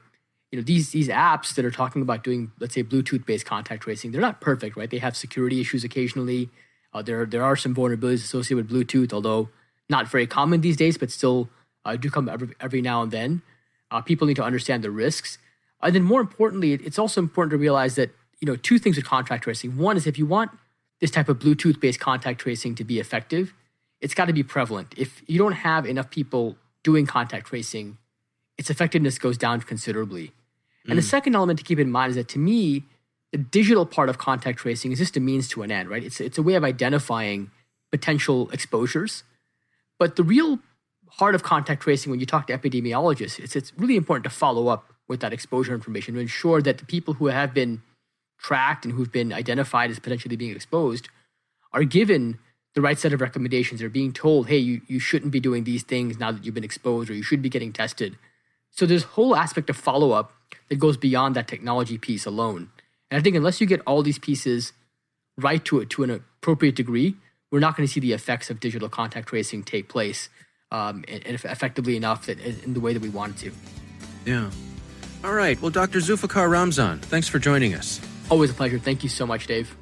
you 0.52 0.58
know, 0.58 0.63
these, 0.63 0.91
these 0.91 1.10
apps 1.10 1.54
that 1.56 1.65
are 1.65 1.71
talking 1.71 2.02
about 2.02 2.23
doing, 2.23 2.52
let's 2.60 2.73
say, 2.73 2.84
Bluetooth-based 2.84 3.45
contact 3.45 3.84
tracing, 3.84 4.12
they're 4.12 4.21
not 4.21 4.41
perfect, 4.41 4.78
right? 4.78 4.89
They 4.89 4.97
have 4.97 5.15
security 5.15 5.60
issues 5.60 5.84
occasionally. 5.84 6.49
Uh, 6.93 7.02
there, 7.04 7.25
there 7.25 7.43
are 7.43 7.56
some 7.56 7.75
vulnerabilities 7.75 8.23
associated 8.23 8.71
with 8.71 8.88
Bluetooth, 8.88 9.13
although 9.13 9.49
not 9.89 10.08
very 10.08 10.25
common 10.25 10.62
these 10.62 10.78
days, 10.78 10.97
but 10.97 11.12
still 11.12 11.49
uh, 11.86 11.95
do 11.95 12.10
come 12.10 12.30
every, 12.30 12.49
every 12.60 12.82
now 12.82 13.04
and 13.04 13.12
then. 13.12 13.41
Uh, 13.91 14.02
people 14.02 14.25
need 14.25 14.36
to 14.36 14.43
understand 14.43 14.84
the 14.84 14.91
risks. 14.91 15.38
And 15.81 15.95
then 15.95 16.03
more 16.03 16.21
importantly, 16.21 16.73
it's 16.73 16.99
also 16.99 17.21
important 17.21 17.51
to 17.51 17.57
realize 17.57 17.95
that, 17.95 18.11
you 18.39 18.45
know, 18.45 18.55
two 18.55 18.79
things 18.79 18.95
with 18.97 19.05
contact 19.05 19.43
tracing. 19.43 19.77
One 19.77 19.97
is 19.97 20.07
if 20.07 20.17
you 20.17 20.25
want 20.25 20.51
this 20.99 21.11
type 21.11 21.29
of 21.29 21.39
Bluetooth-based 21.39 21.99
contact 21.99 22.41
tracing 22.41 22.75
to 22.75 22.83
be 22.83 22.99
effective, 22.99 23.53
it's 24.01 24.13
got 24.13 24.25
to 24.25 24.33
be 24.33 24.43
prevalent. 24.43 24.93
If 24.97 25.21
you 25.27 25.37
don't 25.37 25.53
have 25.53 25.85
enough 25.85 26.09
people 26.09 26.57
doing 26.83 27.05
contact 27.05 27.47
tracing, 27.47 27.97
its 28.57 28.69
effectiveness 28.69 29.17
goes 29.17 29.37
down 29.37 29.61
considerably. 29.61 30.27
Mm. 30.85 30.89
And 30.89 30.97
the 30.97 31.03
mm. 31.03 31.09
second 31.09 31.35
element 31.35 31.59
to 31.59 31.65
keep 31.65 31.79
in 31.79 31.91
mind 31.91 32.11
is 32.11 32.15
that 32.15 32.27
to 32.29 32.39
me, 32.39 32.83
the 33.31 33.37
digital 33.37 33.85
part 33.85 34.09
of 34.09 34.17
contact 34.17 34.59
tracing 34.59 34.91
is 34.91 34.99
just 34.99 35.15
a 35.15 35.19
means 35.19 35.47
to 35.49 35.61
an 35.61 35.71
end, 35.71 35.89
right? 35.89 36.03
It's, 36.03 36.19
it's 36.19 36.37
a 36.37 36.43
way 36.43 36.55
of 36.55 36.63
identifying 36.63 37.51
potential 37.91 38.49
exposures. 38.51 39.23
But 39.97 40.15
the 40.15 40.23
real 40.23 40.59
heart 41.11 41.35
of 41.35 41.43
contact 41.43 41.81
tracing 41.81 42.09
when 42.11 42.19
you 42.19 42.25
talk 42.25 42.47
to 42.47 42.57
epidemiologists 42.57 43.39
it's, 43.39 43.55
it's 43.55 43.73
really 43.77 43.95
important 43.95 44.23
to 44.23 44.29
follow 44.29 44.67
up 44.67 44.93
with 45.07 45.19
that 45.19 45.33
exposure 45.33 45.73
information 45.73 46.13
to 46.13 46.19
ensure 46.19 46.61
that 46.61 46.77
the 46.77 46.85
people 46.85 47.15
who 47.15 47.27
have 47.27 47.53
been 47.53 47.81
tracked 48.37 48.85
and 48.85 48.93
who've 48.93 49.11
been 49.11 49.33
identified 49.33 49.89
as 49.89 49.99
potentially 49.99 50.35
being 50.35 50.55
exposed 50.55 51.09
are 51.73 51.83
given 51.83 52.39
the 52.75 52.81
right 52.81 52.97
set 52.97 53.11
of 53.11 53.19
recommendations. 53.19 53.79
They're 53.79 53.89
being 53.89 54.13
told 54.13 54.47
hey 54.47 54.57
you, 54.57 54.81
you 54.87 54.99
shouldn't 54.99 55.31
be 55.31 55.39
doing 55.39 55.65
these 55.65 55.83
things 55.83 56.19
now 56.19 56.31
that 56.31 56.45
you've 56.45 56.55
been 56.55 56.63
exposed 56.63 57.09
or 57.09 57.13
you 57.13 57.23
should 57.23 57.41
be 57.41 57.49
getting 57.49 57.73
tested. 57.73 58.17
So 58.71 58.85
there's 58.85 59.03
a 59.03 59.07
whole 59.07 59.35
aspect 59.35 59.69
of 59.69 59.75
follow-up 59.75 60.31
that 60.69 60.77
goes 60.77 60.95
beyond 60.95 61.35
that 61.35 61.47
technology 61.47 61.97
piece 61.97 62.25
alone. 62.25 62.69
And 63.11 63.19
i 63.19 63.23
think 63.23 63.35
unless 63.35 63.59
you 63.59 63.67
get 63.67 63.81
all 63.85 64.03
these 64.03 64.19
pieces 64.19 64.71
right 65.37 65.63
to, 65.65 65.79
it 65.79 65.89
to 65.91 66.03
an 66.03 66.11
appropriate 66.11 66.75
degree 66.75 67.15
we're 67.51 67.59
not 67.59 67.75
going 67.75 67.87
to 67.87 67.91
see 67.91 67.99
the 67.99 68.13
effects 68.13 68.51
of 68.51 68.59
digital 68.59 68.89
contact 68.89 69.29
tracing 69.29 69.63
take 69.63 69.89
place 69.89 70.29
um, 70.71 71.03
and, 71.08 71.25
and, 71.25 71.36
effectively 71.36 71.95
enough 71.95 72.29
in 72.29 72.73
the 72.73 72.79
way 72.79 72.93
that 72.93 73.01
we 73.01 73.10
wanted 73.10 73.38
to. 73.38 73.51
Yeah. 74.25 74.51
All 75.23 75.34
right. 75.34 75.60
Well, 75.62 75.71
Dr. 75.71 75.99
Zulfikar 75.99 76.49
Ramzan, 76.49 76.99
thanks 76.99 77.27
for 77.27 77.39
joining 77.39 77.73
us. 77.73 77.99
Always 78.29 78.51
a 78.51 78.53
pleasure. 78.53 78.79
Thank 78.79 79.03
you 79.03 79.10
so 79.10 79.25
much, 79.25 79.47
Dave. 79.47 79.75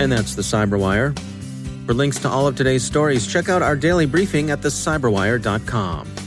And 0.00 0.12
that's 0.12 0.34
the 0.34 0.42
Cyberwire. 0.42 1.18
For 1.86 1.94
links 1.94 2.18
to 2.20 2.28
all 2.28 2.46
of 2.46 2.56
today's 2.56 2.82
stories, 2.82 3.26
check 3.26 3.48
out 3.48 3.62
our 3.62 3.76
daily 3.76 4.06
briefing 4.06 4.50
at 4.50 4.60
thecyberwire.com. 4.60 6.13